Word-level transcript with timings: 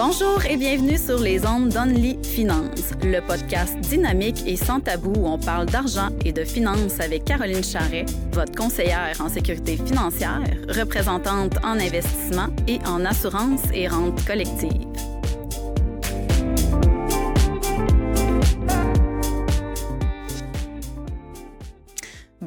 Bonjour 0.00 0.46
et 0.48 0.56
bienvenue 0.56 0.96
sur 0.96 1.18
les 1.18 1.44
ondes 1.44 1.70
d'Only 1.70 2.18
Finance, 2.22 2.92
le 3.02 3.18
podcast 3.18 3.76
dynamique 3.80 4.44
et 4.46 4.54
sans 4.54 4.78
tabou 4.78 5.12
où 5.16 5.26
on 5.26 5.40
parle 5.40 5.66
d'argent 5.66 6.10
et 6.24 6.30
de 6.30 6.44
finances 6.44 7.00
avec 7.00 7.24
Caroline 7.24 7.64
Charret, 7.64 8.06
votre 8.30 8.52
conseillère 8.52 9.20
en 9.20 9.28
sécurité 9.28 9.76
financière, 9.76 10.40
représentante 10.68 11.56
en 11.64 11.80
investissement 11.80 12.46
et 12.68 12.78
en 12.86 13.04
assurance 13.04 13.62
et 13.74 13.88
rente 13.88 14.24
collective. 14.24 14.86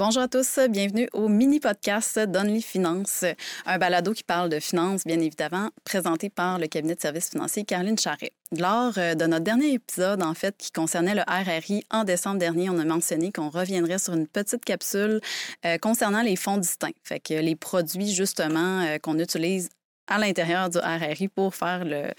Bonjour 0.03 0.23
à 0.23 0.27
tous, 0.27 0.57
bienvenue 0.67 1.07
au 1.13 1.27
mini-podcast 1.27 2.17
d'Only 2.17 2.63
Finance, 2.63 3.23
un 3.67 3.77
balado 3.77 4.13
qui 4.13 4.23
parle 4.23 4.49
de 4.49 4.59
finances, 4.59 5.03
bien 5.05 5.19
évidemment, 5.19 5.69
présenté 5.83 6.31
par 6.31 6.57
le 6.57 6.65
cabinet 6.65 6.95
de 6.95 6.99
services 6.99 7.29
financiers 7.29 7.65
Caroline 7.65 7.99
Charret. 7.99 8.31
Lors 8.57 8.97
euh, 8.97 9.13
de 9.13 9.27
notre 9.27 9.43
dernier 9.43 9.73
épisode, 9.73 10.23
en 10.23 10.33
fait, 10.33 10.57
qui 10.57 10.71
concernait 10.71 11.13
le 11.13 11.21
RRI, 11.27 11.83
en 11.91 12.03
décembre 12.03 12.39
dernier, 12.39 12.71
on 12.71 12.79
a 12.79 12.83
mentionné 12.83 13.31
qu'on 13.31 13.51
reviendrait 13.51 13.99
sur 13.99 14.13
une 14.13 14.25
petite 14.25 14.65
capsule 14.65 15.21
euh, 15.67 15.77
concernant 15.77 16.23
les 16.23 16.35
fonds 16.35 16.57
distincts, 16.57 16.97
fait 17.03 17.19
que 17.19 17.35
les 17.35 17.55
produits, 17.55 18.11
justement, 18.11 18.81
euh, 18.81 18.97
qu'on 18.97 19.19
utilise 19.19 19.69
à 20.07 20.17
l'intérieur 20.17 20.71
du 20.71 20.79
RRI 20.79 21.27
pour 21.27 21.53
faire 21.53 21.85
le, 21.85 22.09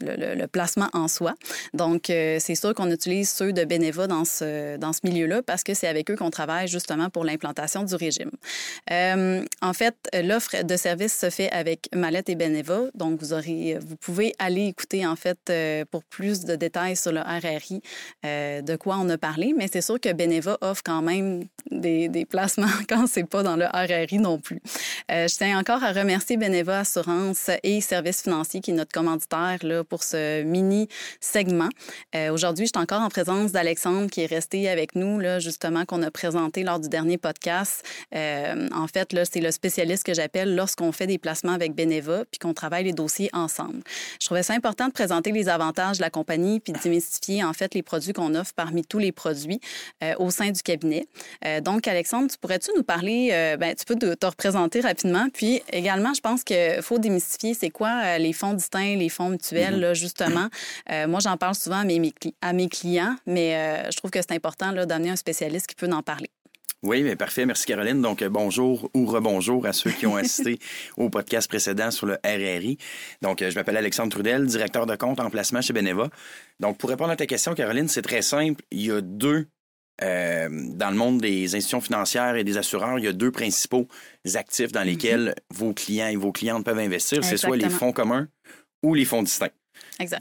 le, 0.00 0.46
placement 0.46 0.88
en 0.92 1.08
soi. 1.08 1.34
Donc, 1.74 2.10
euh, 2.10 2.38
c'est 2.40 2.54
sûr 2.54 2.74
qu'on 2.74 2.90
utilise 2.90 3.30
ceux 3.30 3.52
de 3.52 3.64
Beneva 3.64 4.06
dans 4.06 4.24
ce, 4.24 4.76
dans 4.76 4.92
ce 4.92 5.00
milieu-là 5.04 5.42
parce 5.42 5.62
que 5.62 5.74
c'est 5.74 5.86
avec 5.86 6.10
eux 6.10 6.16
qu'on 6.16 6.30
travaille 6.30 6.68
justement 6.68 7.10
pour 7.10 7.24
l'implantation 7.24 7.82
du 7.82 7.94
régime. 7.94 8.30
Euh, 8.90 9.44
en 9.60 9.72
fait, 9.72 9.94
l'offre 10.22 10.62
de 10.62 10.76
service 10.76 11.16
se 11.18 11.30
fait 11.30 11.50
avec 11.50 11.88
Mallette 11.94 12.28
et 12.28 12.34
Beneva. 12.34 12.82
Donc, 12.94 13.20
vous, 13.20 13.32
aurez, 13.32 13.78
vous 13.80 13.96
pouvez 13.96 14.34
aller 14.38 14.66
écouter, 14.66 15.06
en 15.06 15.16
fait, 15.16 15.38
euh, 15.50 15.84
pour 15.90 16.04
plus 16.04 16.40
de 16.40 16.56
détails 16.56 16.96
sur 16.96 17.12
le 17.12 17.20
RRI, 17.20 17.82
de 18.24 18.76
quoi 18.76 18.96
on 18.98 19.08
a 19.08 19.18
parlé. 19.18 19.54
Mais 19.56 19.68
c'est 19.70 19.82
sûr 19.82 20.00
que 20.00 20.12
Beneva 20.12 20.58
offre 20.60 20.82
quand 20.84 21.02
même 21.02 21.44
des, 21.70 22.08
des 22.08 22.24
placements 22.24 22.66
quand 22.88 23.06
c'est 23.06 23.28
pas 23.28 23.42
dans 23.42 23.56
le 23.56 23.66
RRI 23.66 24.18
non 24.18 24.38
plus. 24.38 24.60
je 25.08 25.36
tiens 25.36 25.58
encore 25.58 25.82
à 25.84 25.92
remercier 25.92 26.36
Beneva 26.36 26.80
Assurance 26.80 27.50
et 27.62 27.80
Services 27.80 28.22
financiers 28.22 28.60
qui 28.60 28.70
est 28.70 28.74
notre 28.74 28.92
commanditaire 28.92 29.58
pour 29.90 30.04
ce 30.04 30.42
mini 30.42 30.88
segment. 31.20 31.68
Euh, 32.14 32.32
aujourd'hui, 32.32 32.64
je 32.64 32.70
suis 32.74 32.82
encore 32.82 33.02
en 33.02 33.08
présence 33.08 33.52
d'Alexandre 33.52 34.08
qui 34.08 34.22
est 34.22 34.26
resté 34.26 34.68
avec 34.70 34.94
nous, 34.94 35.18
là, 35.18 35.40
justement, 35.40 35.84
qu'on 35.84 36.02
a 36.02 36.10
présenté 36.10 36.62
lors 36.62 36.78
du 36.78 36.88
dernier 36.88 37.18
podcast. 37.18 37.84
Euh, 38.14 38.68
en 38.74 38.86
fait, 38.86 39.14
c'est 39.30 39.40
le 39.40 39.50
spécialiste 39.50 40.04
que 40.04 40.14
j'appelle 40.14 40.54
lorsqu'on 40.54 40.92
fait 40.92 41.08
des 41.08 41.18
placements 41.18 41.52
avec 41.52 41.74
Beneva 41.74 42.24
puis 42.30 42.38
qu'on 42.38 42.54
travaille 42.54 42.84
les 42.84 42.92
dossiers 42.92 43.28
ensemble. 43.32 43.82
Je 44.20 44.26
trouvais 44.26 44.44
ça 44.44 44.54
important 44.54 44.86
de 44.86 44.92
présenter 44.92 45.32
les 45.32 45.48
avantages 45.48 45.98
de 45.98 46.02
la 46.02 46.10
compagnie 46.10 46.60
puis 46.60 46.72
de 46.72 46.78
démystifier, 46.78 47.42
en 47.44 47.52
fait, 47.52 47.74
les 47.74 47.82
produits 47.82 48.12
qu'on 48.12 48.34
offre 48.36 48.52
parmi 48.54 48.84
tous 48.84 48.98
les 48.98 49.12
produits 49.12 49.60
euh, 50.04 50.14
au 50.18 50.30
sein 50.30 50.50
du 50.50 50.62
cabinet. 50.62 51.06
donc, 51.62 51.88
Alexandre, 51.88 52.30
tu 52.30 52.38
pourrais-tu 52.38 52.70
nous 52.76 52.84
parler, 52.84 53.56
ben, 53.58 53.74
tu 53.74 53.84
peux 53.84 53.96
te, 53.96 54.14
te, 54.14 54.26
représenter 54.26 54.80
rapidement, 54.80 55.26
puis 55.32 55.62
également, 55.72 56.14
je 56.14 56.20
pense 56.20 56.44
qu'il 56.44 56.80
faut 56.82 56.98
démystifier 56.98 57.54
c'est 57.54 57.70
quoi 57.70 58.18
les 58.18 58.32
fonds 58.32 58.52
distincts, 58.52 58.96
les 58.96 59.08
fonds 59.08 59.30
mutuels, 59.30 59.69
Justement. 59.94 60.48
Euh, 60.90 61.06
moi, 61.06 61.20
j'en 61.20 61.36
parle 61.36 61.54
souvent 61.54 61.78
à 61.78 61.84
mes, 61.84 62.12
à 62.40 62.52
mes 62.52 62.68
clients, 62.68 63.16
mais 63.26 63.54
euh, 63.54 63.90
je 63.90 63.96
trouve 63.96 64.10
que 64.10 64.20
c'est 64.20 64.32
important 64.32 64.72
d'amener 64.72 65.10
un 65.10 65.16
spécialiste 65.16 65.66
qui 65.66 65.74
peut 65.74 65.90
en 65.90 66.02
parler. 66.02 66.30
Oui, 66.82 67.02
mais 67.02 67.14
parfait. 67.14 67.44
Merci, 67.44 67.66
Caroline. 67.66 68.00
Donc, 68.00 68.22
euh, 68.22 68.30
bonjour 68.30 68.90
ou 68.94 69.04
rebonjour 69.04 69.66
à 69.66 69.74
ceux 69.74 69.90
qui 69.90 70.06
ont 70.06 70.16
assisté 70.16 70.58
au 70.96 71.10
podcast 71.10 71.46
précédent 71.46 71.90
sur 71.90 72.06
le 72.06 72.16
RRI. 72.24 72.78
Donc, 73.20 73.44
je 73.46 73.54
m'appelle 73.54 73.76
Alexandre 73.76 74.10
Trudel, 74.10 74.46
directeur 74.46 74.86
de 74.86 74.96
compte 74.96 75.20
en 75.20 75.28
placement 75.28 75.60
chez 75.60 75.74
Beneva. 75.74 76.08
Donc, 76.58 76.78
pour 76.78 76.88
répondre 76.88 77.10
à 77.10 77.16
ta 77.16 77.26
question, 77.26 77.54
Caroline, 77.54 77.88
c'est 77.88 78.02
très 78.02 78.22
simple. 78.22 78.64
Il 78.70 78.86
y 78.86 78.90
a 78.90 79.02
deux, 79.02 79.46
dans 80.00 80.90
le 80.90 80.96
monde 80.96 81.20
des 81.20 81.54
institutions 81.54 81.82
financières 81.82 82.36
et 82.36 82.44
des 82.44 82.56
assureurs, 82.56 82.98
il 82.98 83.04
y 83.04 83.08
a 83.08 83.12
deux 83.12 83.30
principaux 83.30 83.86
actifs 84.34 84.72
dans 84.72 84.82
lesquels 84.82 85.34
vos 85.50 85.74
clients 85.74 86.08
et 86.08 86.16
vos 86.16 86.32
clientes 86.32 86.64
peuvent 86.64 86.78
investir. 86.78 87.22
C'est 87.22 87.36
soit 87.36 87.58
les 87.58 87.68
fonds 87.68 87.92
communs 87.92 88.26
ou 88.82 88.94
les 88.94 89.04
fonds 89.04 89.22
distincts. 89.22 89.50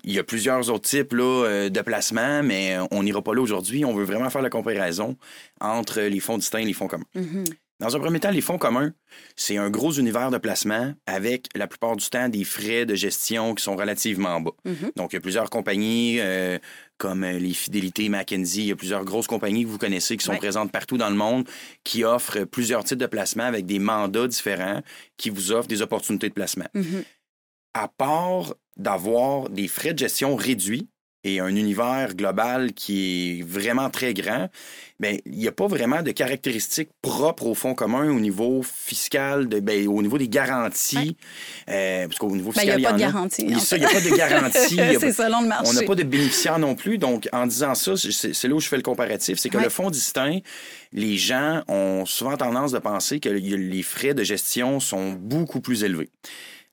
Il 0.03 0.13
y 0.13 0.19
a 0.19 0.23
plusieurs 0.23 0.69
autres 0.69 0.90
types 0.90 1.13
là, 1.13 1.45
euh, 1.45 1.69
de 1.69 1.81
placements, 1.81 2.44
mais 2.44 2.78
on 2.91 3.03
n'ira 3.03 3.22
pas 3.22 3.34
là 3.34 3.41
aujourd'hui. 3.41 3.85
On 3.85 3.94
veut 3.94 4.03
vraiment 4.03 4.29
faire 4.29 4.41
la 4.41 4.50
comparaison 4.50 5.16
entre 5.62 6.01
les 6.01 6.19
fonds 6.19 6.38
distincts 6.38 6.59
et 6.59 6.66
les 6.66 6.73
fonds 6.73 6.88
communs. 6.88 7.06
Mm-hmm. 7.16 7.45
Dans 7.79 7.95
un 7.95 8.00
premier 8.00 8.19
temps, 8.19 8.31
les 8.31 8.41
fonds 8.41 8.57
communs, 8.57 8.94
c'est 9.38 9.56
un 9.56 9.69
gros 9.69 9.94
univers 9.94 10.31
de 10.31 10.38
placement 10.38 10.94
avec 11.06 11.47
la 11.56 11.66
plupart 11.66 11.95
du 11.95 12.06
temps 12.09 12.28
des 12.28 12.44
frais 12.44 12.85
de 12.85 12.94
gestion 12.94 13.56
qui 13.56 13.63
sont 13.63 13.78
relativement 13.78 14.41
bas. 14.41 14.51
Mm-hmm. 14.66 14.91
Donc, 14.97 15.13
il 15.13 15.16
y 15.16 15.18
a 15.18 15.22
plusieurs 15.22 15.50
compagnies 15.50 16.18
euh, 16.19 16.59
comme 16.97 17.23
euh, 17.23 17.39
les 17.39 17.53
Fidélité, 17.53 18.09
Mackenzie, 18.09 18.63
il 18.63 18.68
y 18.68 18.72
a 18.73 18.75
plusieurs 18.75 19.06
grosses 19.06 19.28
compagnies 19.28 19.63
que 19.63 19.69
vous 19.69 19.78
connaissez 19.78 20.18
qui 20.18 20.25
sont 20.25 20.35
présentes 20.35 20.73
partout 20.73 20.97
dans 20.97 21.09
le 21.09 21.16
monde 21.16 21.47
qui 21.85 22.03
offrent 22.03 22.44
plusieurs 22.44 22.84
types 22.84 22.97
de 22.97 23.06
placements 23.06 23.45
avec 23.45 23.66
des 23.66 23.79
mandats 23.79 24.28
différents 24.28 24.81
qui 25.16 25.29
vous 25.29 25.53
offrent 25.53 25.69
des 25.69 25.81
opportunités 25.81 26.28
de 26.28 26.34
placement. 26.34 26.68
Mm-hmm. 26.75 27.03
À 27.75 27.88
part 27.88 28.56
d'avoir 28.79 29.50
des 29.50 29.67
frais 29.67 29.94
de 29.94 30.00
gestion 30.00 30.35
réduits 30.35 30.90
et 31.25 31.41
un 31.41 31.53
univers 31.53 32.16
global 32.16 32.72
qui 32.72 33.40
est 33.40 33.44
vraiment 33.44 33.90
très 33.90 34.13
grand, 34.13 34.47
mais 35.00 35.16
ben, 35.16 35.22
il 35.25 35.40
n'y 35.40 35.47
a 35.50 35.51
pas 35.51 35.67
vraiment 35.67 36.01
de 36.01 36.12
caractéristiques 36.12 36.91
propres 37.01 37.45
au 37.45 37.56
fonds 37.56 37.75
commun 37.75 38.09
au 38.09 38.22
niveau 38.22 38.62
fiscal, 38.63 39.50
de, 39.50 39.59
ben, 39.59 39.85
au 39.88 40.01
niveau 40.01 40.18
des 40.18 40.29
garanties. 40.29 41.18
Euh, 41.69 42.07
parce 42.07 42.18
qu'au 42.19 42.34
niveau 42.34 42.53
fiscal, 42.53 42.79
il 42.79 42.81
n'y 42.81 42.85
a 42.85 42.89
pas 42.89 42.95
de 42.95 43.01
garantie. 43.01 43.41
Il 43.47 43.47
n'y 43.47 43.85
a 43.85 43.89
pas 43.89 44.01
de 44.01 44.16
garantie. 44.16 44.79
c'est 45.00 45.12
selon 45.12 45.41
le 45.41 45.47
marché. 45.47 45.69
On 45.69 45.73
n'a 45.73 45.84
pas 45.84 45.95
de 45.95 46.03
bénéficiaires 46.03 46.59
non 46.59 46.75
plus. 46.75 46.97
Donc, 46.97 47.28
en 47.34 47.47
disant 47.47 47.75
ça, 47.75 47.95
c'est 47.97 48.47
là 48.47 48.56
où 48.56 48.59
je 48.62 48.69
fais 48.69 48.78
le 48.78 48.84
comparatif. 48.84 49.39
C'est 49.39 49.50
que 49.50 49.57
le 49.57 49.69
fonds 49.69 49.89
distinct, 49.89 50.39
les 50.94 51.18
gens 51.18 51.63
ont 51.68 52.06
souvent 52.06 52.38
tendance 52.38 52.72
de 52.72 52.79
penser 52.79 53.19
que 53.19 53.29
les 53.29 53.84
frais 53.84 54.13
de 54.13 54.23
gestion 54.23 54.79
sont 54.79 55.12
beaucoup 55.12 55.59
plus 55.59 55.84
élevés. 55.84 56.09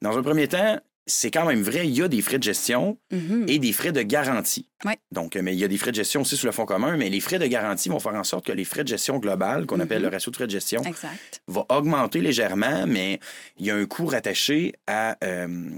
Dans 0.03 0.17
un 0.17 0.23
premier 0.23 0.47
temps, 0.47 0.79
c'est 1.07 1.31
quand 1.31 1.47
même 1.47 1.63
vrai, 1.63 1.87
il 1.87 1.97
y 1.97 2.03
a 2.03 2.09
des 2.09 2.21
frais 2.21 2.39
de 2.39 2.43
gestion 2.43 2.99
mm-hmm. 3.13 3.49
et 3.49 3.59
des 3.59 3.73
frais 3.73 3.93
de 3.93 4.03
garantie. 4.03 4.69
Donc, 5.13 5.37
mais 5.37 5.55
il 5.55 5.59
y 5.59 5.65
a 5.65 5.69
des 5.69 5.79
frais 5.79 5.93
de 5.93 5.97
gestion 5.97 6.23
aussi 6.23 6.37
sur 6.37 6.47
le 6.47 6.53
fonds 6.53 6.67
commun, 6.67 6.97
mais 6.97 7.09
les 7.09 7.21
frais 7.21 7.39
de 7.39 7.47
garantie 7.47 7.89
vont 7.89 8.01
faire 8.01 8.15
en 8.15 8.25
sorte 8.25 8.47
que 8.47 8.53
les 8.53 8.65
frais 8.65 8.83
de 8.83 8.89
gestion 8.89 9.19
global, 9.19 9.67
qu'on 9.67 9.79
appelle 9.79 10.01
mm-hmm. 10.01 10.03
le 10.03 10.09
ratio 10.09 10.31
de 10.31 10.37
frais 10.37 10.47
de 10.47 10.51
gestion, 10.51 10.83
va 11.47 11.67
augmenter 11.69 12.21
légèrement, 12.21 12.87
mais 12.87 13.21
il 13.59 13.67
y 13.67 13.71
a 13.71 13.77
un 13.77 13.87
coût 13.87 14.07
rattaché 14.07 14.75
à, 14.89 15.17
euh, 15.25 15.71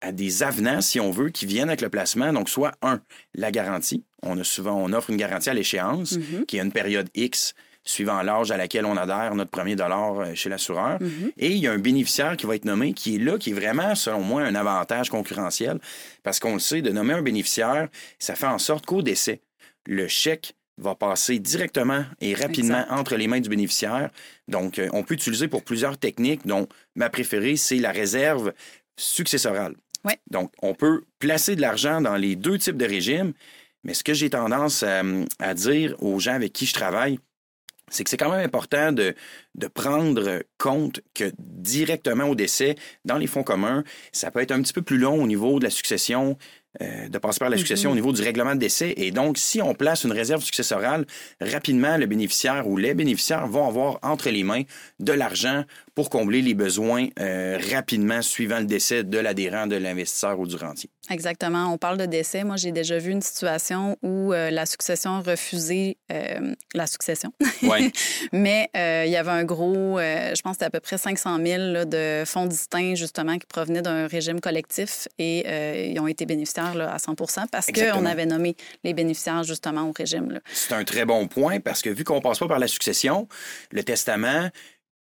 à 0.00 0.12
des 0.12 0.42
avenants, 0.42 0.80
si 0.80 0.98
on 0.98 1.10
veut, 1.10 1.28
qui 1.28 1.44
viennent 1.44 1.68
avec 1.68 1.82
le 1.82 1.90
placement. 1.90 2.32
Donc, 2.32 2.48
soit 2.48 2.72
un, 2.80 3.00
la 3.34 3.50
garantie. 3.50 4.04
On 4.22 4.38
a 4.38 4.44
souvent, 4.44 4.82
on 4.82 4.92
offre 4.94 5.10
une 5.10 5.18
garantie 5.18 5.50
à 5.50 5.54
l'échéance, 5.54 6.14
mm-hmm. 6.14 6.46
qui 6.46 6.56
est 6.56 6.62
une 6.62 6.72
période 6.72 7.10
X 7.14 7.54
suivant 7.84 8.22
l'âge 8.22 8.50
à 8.50 8.56
laquelle 8.56 8.86
on 8.86 8.96
adhère 8.96 9.34
notre 9.34 9.50
premier 9.50 9.76
dollar 9.76 10.20
euh, 10.20 10.34
chez 10.34 10.48
l'assureur. 10.48 10.98
Mhm. 11.00 11.32
Et 11.36 11.50
il 11.50 11.58
y 11.58 11.68
a 11.68 11.72
un 11.72 11.78
bénéficiaire 11.78 12.36
qui 12.36 12.46
va 12.46 12.56
être 12.56 12.64
nommé, 12.64 12.94
qui 12.94 13.16
est 13.16 13.18
là, 13.18 13.38
qui 13.38 13.50
est 13.50 13.54
vraiment, 13.54 13.94
selon 13.94 14.20
moi, 14.20 14.42
un 14.42 14.54
avantage 14.54 15.10
concurrentiel. 15.10 15.78
Parce 16.22 16.40
qu'on 16.40 16.54
le 16.54 16.60
sait, 16.60 16.82
de 16.82 16.90
nommer 16.90 17.14
un 17.14 17.22
bénéficiaire, 17.22 17.88
ça 18.18 18.34
fait 18.34 18.46
en 18.46 18.58
sorte 18.58 18.86
qu'au 18.86 19.02
décès, 19.02 19.40
le 19.86 20.08
chèque 20.08 20.54
va 20.78 20.94
passer 20.94 21.38
directement 21.38 22.04
et 22.20 22.34
rapidement 22.34 22.84
entre 22.90 23.16
les 23.16 23.28
mains 23.28 23.40
du 23.40 23.48
bénéficiaire. 23.48 24.10
Donc, 24.48 24.78
euh, 24.78 24.88
on 24.92 25.04
peut 25.04 25.14
utiliser 25.14 25.46
pour 25.46 25.62
plusieurs 25.62 25.98
techniques, 25.98 26.46
dont 26.46 26.66
ma 26.96 27.10
préférée, 27.10 27.56
c'est 27.56 27.76
la 27.76 27.92
réserve 27.92 28.52
successorale. 28.96 29.74
Donc, 30.30 30.52
on 30.60 30.74
peut 30.74 31.04
placer 31.18 31.56
de 31.56 31.62
l'argent 31.62 32.00
dans 32.00 32.16
les 32.16 32.36
deux 32.36 32.58
types 32.58 32.76
de 32.76 32.84
régimes, 32.84 33.32
mais 33.84 33.94
ce 33.94 34.04
que 34.04 34.12
j'ai 34.12 34.28
tendance 34.28 34.82
à 34.82 35.54
dire 35.54 35.94
aux 36.02 36.18
gens 36.18 36.34
avec 36.34 36.52
qui 36.52 36.66
je 36.66 36.74
travaille, 36.74 37.18
c'est 37.94 38.04
que 38.04 38.10
c'est 38.10 38.16
quand 38.16 38.30
même 38.30 38.44
important 38.44 38.92
de, 38.92 39.14
de 39.54 39.66
prendre 39.68 40.42
compte 40.58 41.00
que 41.14 41.32
directement 41.38 42.24
au 42.24 42.34
décès, 42.34 42.74
dans 43.04 43.18
les 43.18 43.26
fonds 43.26 43.44
communs, 43.44 43.84
ça 44.12 44.30
peut 44.30 44.40
être 44.40 44.52
un 44.52 44.60
petit 44.62 44.72
peu 44.72 44.82
plus 44.82 44.98
long 44.98 45.22
au 45.22 45.26
niveau 45.26 45.58
de 45.58 45.64
la 45.64 45.70
succession, 45.70 46.36
euh, 46.82 47.08
de 47.08 47.18
passer 47.18 47.38
par 47.38 47.50
la 47.50 47.56
succession 47.56 47.90
au 47.90 47.92
mm-hmm. 47.92 47.96
niveau 47.96 48.12
du 48.12 48.22
règlement 48.22 48.54
de 48.56 48.60
décès. 48.60 48.94
Et 48.96 49.12
donc, 49.12 49.38
si 49.38 49.62
on 49.62 49.74
place 49.74 50.02
une 50.02 50.12
réserve 50.12 50.42
successorale, 50.42 51.06
rapidement, 51.40 51.96
le 51.96 52.06
bénéficiaire 52.06 52.66
ou 52.66 52.76
les 52.76 52.94
bénéficiaires 52.94 53.46
vont 53.46 53.68
avoir 53.68 54.00
entre 54.02 54.28
les 54.28 54.42
mains 54.42 54.62
de 54.98 55.12
l'argent 55.12 55.64
pour 55.94 56.10
combler 56.10 56.42
les 56.42 56.54
besoins 56.54 57.08
euh, 57.20 57.58
rapidement 57.72 58.20
suivant 58.20 58.58
le 58.58 58.66
décès 58.66 59.04
de 59.04 59.18
l'adhérent, 59.18 59.66
de 59.66 59.76
l'investisseur 59.76 60.38
ou 60.40 60.46
du 60.46 60.56
rentier. 60.56 60.90
Exactement. 61.10 61.72
On 61.72 61.78
parle 61.78 61.98
de 61.98 62.06
décès. 62.06 62.44
Moi, 62.44 62.56
j'ai 62.56 62.72
déjà 62.72 62.98
vu 62.98 63.12
une 63.12 63.22
situation 63.22 63.96
où 64.02 64.32
euh, 64.32 64.50
la 64.50 64.66
succession 64.66 65.22
refusait 65.22 65.96
la 66.74 66.86
succession. 66.86 67.32
Ouais. 67.62 67.92
Mais 68.32 68.68
il 68.74 69.10
y 69.10 69.16
avait 69.16 69.30
un 69.30 69.44
gros, 69.44 69.98
je 69.98 70.40
pense 70.42 70.52
que 70.52 70.54
c'était 70.54 70.64
à 70.64 70.70
peu 70.70 70.80
près 70.80 70.98
500 70.98 71.38
000 71.44 71.84
de 71.84 72.24
fonds 72.24 72.46
distincts, 72.46 72.94
justement, 72.94 73.38
qui 73.38 73.46
provenaient 73.46 73.82
d'un 73.82 74.06
régime 74.06 74.40
collectif 74.40 75.08
et 75.18 75.90
ils 75.90 75.98
ont 76.00 76.06
été 76.06 76.26
bénéficiaires 76.26 76.76
à 76.80 76.98
100 76.98 77.14
parce 77.50 77.66
qu'on 77.66 78.06
avait 78.06 78.26
nommé 78.26 78.56
les 78.82 78.94
bénéficiaires 78.94 79.42
justement 79.44 79.88
au 79.88 79.92
régime. 79.92 80.40
C'est 80.52 80.74
un 80.74 80.84
très 80.84 81.04
bon 81.04 81.26
point 81.26 81.60
parce 81.60 81.82
que 81.82 81.90
vu 81.90 82.04
qu'on 82.04 82.16
ne 82.16 82.20
passe 82.20 82.38
pas 82.38 82.48
par 82.48 82.58
la 82.58 82.68
succession, 82.68 83.28
le 83.70 83.82
testament 83.82 84.50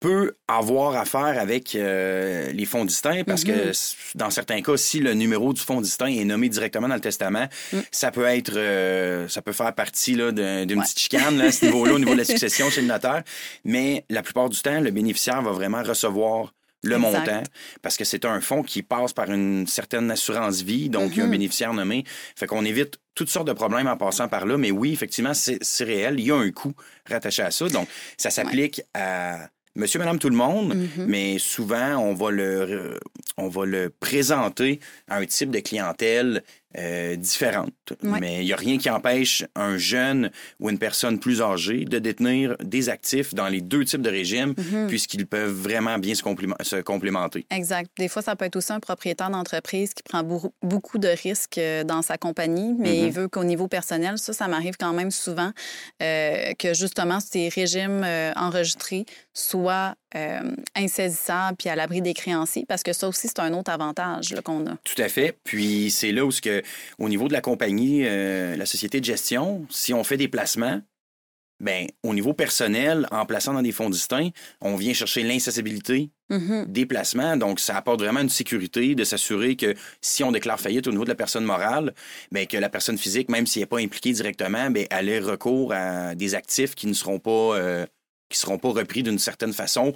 peut 0.03 0.35
avoir 0.49 0.95
affaire 0.97 1.39
avec 1.39 1.75
euh, 1.75 2.51
les 2.51 2.65
fonds 2.65 2.83
distincts 2.83 3.23
parce 3.25 3.43
que 3.45 3.51
Mm-hmm. 3.71 3.95
dans 4.15 4.29
certains 4.29 4.61
cas, 4.61 4.75
si 4.75 4.99
le 4.99 5.13
numéro 5.13 5.53
du 5.53 5.61
fonds 5.61 5.79
distinct 5.79 6.07
est 6.07 6.25
nommé 6.25 6.49
directement 6.49 6.89
dans 6.89 6.95
le 6.95 7.01
testament, 7.01 7.47
Mm. 7.71 7.77
ça 7.91 8.11
peut 8.11 8.25
être, 8.25 8.51
euh, 8.57 9.27
ça 9.29 9.41
peut 9.41 9.53
faire 9.53 9.73
partie 9.73 10.13
d'une 10.15 10.81
petite 10.81 10.99
chicane 10.99 11.37
là, 11.37 11.45
à 11.45 11.51
ce 11.51 11.65
niveau-là, 11.65 11.93
au 11.93 11.99
niveau 11.99 12.11
de 12.13 12.17
la 12.17 12.25
succession 12.33 12.69
chez 12.69 12.81
le 12.81 12.87
notaire. 12.87 13.23
Mais 13.63 14.03
la 14.09 14.21
plupart 14.21 14.49
du 14.49 14.59
temps, 14.61 14.81
le 14.81 14.91
bénéficiaire 14.91 15.41
va 15.41 15.51
vraiment 15.51 15.81
recevoir 15.83 16.53
le 16.85 16.97
Exact. 16.97 17.09
montant 17.11 17.43
parce 17.81 17.95
que 17.95 18.03
c'est 18.03 18.25
un 18.25 18.41
fonds 18.41 18.61
qui 18.61 18.83
passe 18.83 19.13
par 19.13 19.31
une 19.31 19.65
certaine 19.67 20.11
assurance 20.11 20.61
vie, 20.63 20.89
donc 20.89 21.11
il 21.13 21.19
y 21.19 21.21
a 21.21 21.23
un 21.23 21.27
Mhm. 21.27 21.31
bénéficiaire 21.31 21.73
nommé. 21.73 22.03
Fait 22.35 22.45
qu'on 22.45 22.65
évite 22.65 22.97
toutes 23.15 23.29
sortes 23.29 23.47
de 23.47 23.53
problèmes 23.53 23.87
en 23.87 23.95
passant 23.95 24.27
par 24.27 24.45
là. 24.45 24.57
Mais 24.57 24.71
oui, 24.71 24.91
effectivement, 24.91 25.33
c'est 25.33 25.59
c'est 25.61 25.85
réel. 25.85 26.15
Il 26.19 26.25
y 26.27 26.31
a 26.31 26.35
un 26.35 26.51
coût 26.51 26.73
rattaché 27.09 27.41
à 27.41 27.51
ça. 27.51 27.69
Donc, 27.69 27.87
ça 28.17 28.29
s'applique 28.31 28.81
à 28.93 29.47
monsieur, 29.75 29.99
madame, 29.99 30.19
tout 30.19 30.29
le 30.29 30.35
monde, 30.35 30.75
Mhm. 30.75 31.05
mais 31.07 31.37
souvent, 31.39 31.97
on 31.97 32.13
va 32.13 32.31
le, 32.31 32.99
on 33.37 33.47
va 33.47 33.65
le 33.65 33.89
présenter 33.89 34.79
à 35.07 35.17
un 35.17 35.25
type 35.25 35.49
de 35.51 35.59
clientèle 35.59 36.43
euh, 36.77 37.15
différente. 37.15 37.71
Ouais. 38.03 38.19
Mais 38.19 38.39
il 38.41 38.45
n'y 38.45 38.53
a 38.53 38.55
rien 38.55 38.77
qui 38.77 38.89
empêche 38.89 39.43
un 39.55 39.77
jeune 39.77 40.31
ou 40.59 40.69
une 40.69 40.79
personne 40.79 41.19
plus 41.19 41.41
âgée 41.41 41.85
de 41.85 41.99
détenir 41.99 42.55
des 42.63 42.89
actifs 42.89 43.33
dans 43.33 43.47
les 43.47 43.61
deux 43.61 43.85
types 43.85 44.01
de 44.01 44.09
régimes, 44.09 44.53
Mhm. 44.57 44.87
puisqu'ils 44.87 45.25
peuvent 45.27 45.51
vraiment 45.53 45.97
bien 45.99 46.15
se, 46.15 46.23
se 46.61 46.75
complémenter. 46.81 47.45
Exact. 47.51 47.89
Des 47.97 48.07
fois, 48.07 48.21
ça 48.21 48.35
peut 48.35 48.45
être 48.45 48.55
aussi 48.55 48.73
un 48.73 48.79
propriétaire 48.79 49.29
d'entreprise 49.29 49.93
qui 49.93 50.03
prend 50.03 50.23
beaucoup 50.61 50.97
de 50.97 51.07
risques 51.09 51.57
euh, 51.57 51.83
dans 51.83 52.01
sa 52.01 52.17
compagnie, 52.17 52.73
mais 52.79 52.97
Mhm. 52.97 53.05
il 53.05 53.11
veut 53.11 53.27
qu'au 53.27 53.43
niveau 53.43 53.67
personnel, 53.67 54.17
ça, 54.17 54.33
ça 54.33 54.47
m'arrive 54.47 54.75
quand 54.79 54.93
même 54.93 55.11
souvent 55.11 55.51
euh, 56.01 56.53
que 56.57 56.73
justement 56.73 57.19
ces 57.19 57.49
régimes 57.49 58.01
euh, 58.03 58.31
enregistrés 58.35 59.05
soient 59.33 59.95
insaisissables 60.75 61.57
puis 61.57 61.69
à 61.69 61.75
l'abri 61.75 62.01
des 62.01 62.13
créanciers, 62.13 62.65
parce 62.67 62.83
que 62.83 62.93
ça 62.93 63.07
aussi, 63.07 63.27
c'est 63.27 63.39
un 63.39 63.53
autre 63.53 63.71
avantage 63.71 64.35
qu'on 64.43 64.65
a. 64.67 64.75
Tout 64.83 65.01
à 65.01 65.09
fait. 65.09 65.37
Puis 65.43 65.91
c'est 65.91 66.11
là 66.11 66.25
où, 66.25 66.31
ce 66.31 66.41
que, 66.41 66.61
au 66.99 67.09
niveau 67.09 67.27
de 67.27 67.33
la 67.33 67.41
compagnie, 67.41 68.01
euh, 68.05 68.55
la 68.55 68.65
société 68.65 68.99
de 68.99 69.05
gestion, 69.05 69.65
si 69.69 69.93
on 69.93 70.03
fait 70.03 70.17
des 70.17 70.27
placements, 70.27 70.81
ben, 71.59 71.87
au 72.03 72.13
niveau 72.13 72.33
personnel, 72.33 73.07
en 73.11 73.25
plaçant 73.25 73.53
dans 73.53 73.61
des 73.61 73.71
fonds 73.71 73.89
distincts, 73.89 74.29
on 74.59 74.75
vient 74.75 74.93
chercher 74.93 75.23
l'insaisissabilité 75.23 76.09
Mhm. 76.29 76.65
des 76.67 76.85
placements. 76.85 77.37
Donc, 77.37 77.59
ça 77.59 77.77
apporte 77.77 78.01
vraiment 78.01 78.21
une 78.21 78.29
sécurité 78.29 78.95
de 78.95 79.03
s'assurer 79.03 79.55
que 79.55 79.75
si 80.01 80.23
on 80.23 80.31
déclare 80.31 80.59
faillite 80.59 80.87
au 80.87 80.91
niveau 80.91 81.03
de 81.03 81.09
la 81.09 81.15
personne 81.15 81.45
morale, 81.45 81.93
ben, 82.31 82.47
que 82.47 82.57
la 82.57 82.69
personne 82.69 82.97
physique, 82.97 83.29
même 83.29 83.45
s'il 83.45 83.61
n'est 83.61 83.67
pas 83.67 83.79
impliquée 83.79 84.11
directement, 84.11 84.69
ben, 84.71 84.87
elle 84.89 85.09
ait 85.09 85.19
recours 85.19 85.73
à 85.73 86.15
des 86.15 86.35
actifs 86.35 86.75
qui 86.75 86.87
ne 86.87 86.93
seront 86.93 87.19
pas, 87.19 87.29
euh, 87.57 87.85
qui 88.29 88.39
seront 88.39 88.57
pas 88.57 88.69
repris 88.69 89.03
d'une 89.03 89.19
certaine 89.19 89.53
façon, 89.53 89.93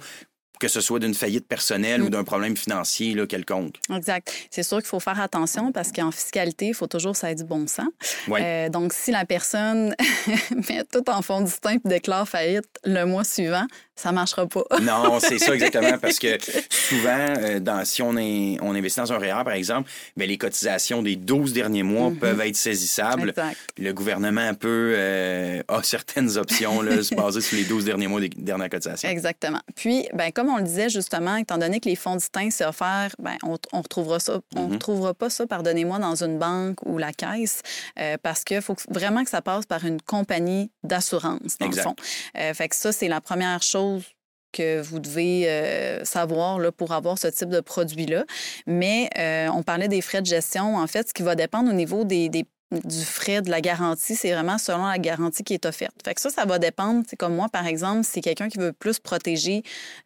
que 0.60 0.68
ce 0.68 0.80
soit 0.80 0.98
d'une 0.98 1.14
faillite 1.14 1.46
personnelle 1.46 2.00
Mm. 2.02 2.04
ou 2.06 2.10
d'un 2.10 2.24
problème 2.24 2.56
financier 2.56 3.14
là, 3.14 3.26
quelconque. 3.26 3.76
Exact. 3.94 4.32
C'est 4.50 4.62
sûr 4.62 4.78
qu'il 4.78 4.86
faut 4.86 5.00
faire 5.00 5.20
attention 5.20 5.72
parce 5.72 5.92
qu'en 5.92 6.10
fiscalité, 6.10 6.66
il 6.66 6.74
faut 6.74 6.86
toujours 6.86 7.16
ça 7.16 7.30
ait 7.30 7.34
du 7.34 7.44
bon 7.44 7.66
sens. 7.66 7.86
Ouais. 8.28 8.40
Euh, 8.42 8.68
donc, 8.68 8.92
si 8.92 9.10
la 9.10 9.24
personne 9.24 9.94
met 10.68 10.84
tout 10.92 11.08
en 11.10 11.22
fonds 11.22 11.40
distincts 11.40 11.78
et 11.84 11.88
déclare 11.88 12.28
faillite 12.28 12.66
le 12.84 13.04
mois 13.04 13.24
suivant, 13.24 13.66
ça 13.96 14.12
marchera 14.12 14.46
pas. 14.46 14.62
Non, 14.82 15.18
c'est 15.20 15.38
ça 15.38 15.54
exactement, 15.54 15.98
parce 16.02 16.18
que 16.18 16.38
souvent, 16.70 17.34
euh, 17.38 17.60
dans, 17.60 17.84
si 17.84 18.02
on, 18.02 18.16
est, 18.16 18.56
on 18.62 18.74
investit 18.74 19.00
dans 19.00 19.12
un 19.12 19.18
REER, 19.18 19.42
par 19.44 19.52
exemple, 19.54 19.90
ben, 20.16 20.28
les 20.28 20.38
cotisations 20.38 21.02
des 21.02 21.16
12 21.16 21.52
derniers 21.52 21.82
mois 21.82 22.10
Mhm. 22.10 22.16
peuvent 22.18 22.40
être 22.42 22.56
saisissables. 22.56 23.30
Exact. 23.30 23.56
Le 23.78 23.92
gouvernement 23.92 24.54
peut 24.54 24.94
euh, 24.96 25.62
a 25.68 25.82
certaines 25.82 26.36
options 26.38 26.80
là, 26.80 27.02
se 27.02 27.14
baser 27.14 27.40
sur 27.40 27.56
les 27.56 27.64
12 27.64 27.84
derniers 27.84 28.06
mois 28.06 28.20
des 28.20 28.28
dernières 28.28 28.70
cotisations. 28.70 29.08
Exactement. 29.08 29.60
Puis, 29.74 30.06
ben, 30.14 30.30
comme 30.32 30.47
on 30.54 30.56
le 30.58 30.62
disait 30.64 30.88
justement, 30.88 31.36
étant 31.36 31.58
donné 31.58 31.80
que 31.80 31.88
les 31.88 31.96
fonds 31.96 32.16
distincts, 32.16 32.50
c'est 32.50 32.64
offert, 32.64 33.14
ben, 33.18 33.36
on, 33.42 33.56
on 33.72 33.80
retrouvera 33.82 34.18
ça, 34.20 34.40
on 34.56 34.66
Mhm. 34.66 34.72
retrouvera 34.74 35.14
pas 35.14 35.30
ça, 35.30 35.46
pardonnez-moi, 35.46 35.98
dans 35.98 36.22
une 36.22 36.38
banque 36.38 36.78
ou 36.86 36.98
la 36.98 37.12
caisse, 37.12 37.62
euh, 37.98 38.16
parce 38.22 38.44
qu'il 38.44 38.60
faut 38.62 38.74
que- 38.74 38.82
vraiment 38.88 39.24
que 39.24 39.30
ça 39.30 39.42
passe 39.42 39.66
par 39.66 39.84
une 39.84 40.00
compagnie 40.02 40.70
d'assurance, 40.82 41.58
dans 41.60 41.66
Exact. 41.66 41.76
le 41.76 41.82
fond. 41.82 41.96
Euh, 42.38 42.54
fait 42.54 42.68
que 42.68 42.76
ça, 42.76 42.92
c'est 42.92 43.08
la 43.08 43.20
première 43.20 43.62
chose 43.62 44.04
que 44.50 44.80
vous 44.80 44.98
devez 44.98 45.44
euh, 45.46 46.04
savoir 46.06 46.58
là, 46.58 46.72
pour 46.72 46.92
avoir 46.92 47.18
ce 47.18 47.28
type 47.28 47.50
de 47.50 47.60
produit-là. 47.60 48.24
Mais 48.66 49.10
euh, 49.18 49.48
on 49.52 49.62
parlait 49.62 49.88
des 49.88 50.00
frais 50.00 50.22
de 50.22 50.26
gestion. 50.26 50.76
En 50.76 50.86
fait, 50.86 51.08
ce 51.08 51.12
qui 51.12 51.22
va 51.22 51.34
dépendre 51.34 51.68
au 51.70 51.74
niveau 51.74 52.04
des, 52.04 52.30
des- 52.30 52.46
du 52.70 53.02
frais 53.04 53.40
de 53.40 53.50
la 53.50 53.60
garantie, 53.62 54.14
c'est 54.14 54.30
vraiment 54.32 54.58
selon 54.58 54.86
la 54.86 54.98
garantie 54.98 55.42
qui 55.42 55.54
est 55.54 55.64
offerte. 55.64 55.94
Fait 56.04 56.14
que 56.14 56.20
ça, 56.20 56.28
ça 56.28 56.44
va 56.44 56.58
dépendre. 56.58 57.02
C'est 57.08 57.16
comme 57.16 57.34
moi, 57.34 57.48
par 57.48 57.66
exemple, 57.66 58.04
si 58.04 58.20
quelqu'un 58.20 58.48
qui 58.50 58.58
veut 58.58 58.72
plus 58.74 58.98
protéger 58.98 59.62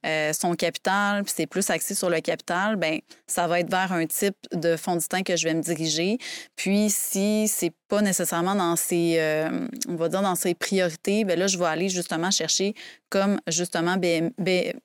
euh, 0.06 0.32
son 0.32 0.55
capital, 0.55 1.25
puis 1.25 1.32
c'est 1.37 1.47
plus 1.47 1.69
axé 1.70 1.94
sur 1.94 2.09
le 2.09 2.20
capital, 2.20 2.76
ben 2.76 3.00
ça 3.26 3.49
va 3.49 3.59
être 3.61 3.70
vers 3.70 3.93
un 3.93 4.06
type 4.06 4.37
de 4.53 4.76
fonds 4.76 4.94
distinct 4.97 5.23
que 5.25 5.37
je 5.37 5.44
vais 5.49 5.55
me 5.55 5.62
diriger. 5.62 6.19
Puis 6.55 6.88
si 6.91 7.49
c'est 7.49 7.73
pas 7.88 8.00
nécessairement 8.00 8.55
dans 8.55 8.76
ses, 8.76 9.17
euh, 9.19 9.67
on 9.88 9.97
va 9.97 10.09
dire 10.09 10.23
dans 10.23 10.35
ses 10.37 10.55
priorités, 10.55 11.25
ben 11.25 11.38
là, 11.38 11.47
je 11.49 11.59
vais 11.59 11.67
aller 11.67 11.88
justement 11.88 12.31
chercher 12.31 12.75
comme 13.11 13.38
justement 13.47 13.97
B- 13.97 14.32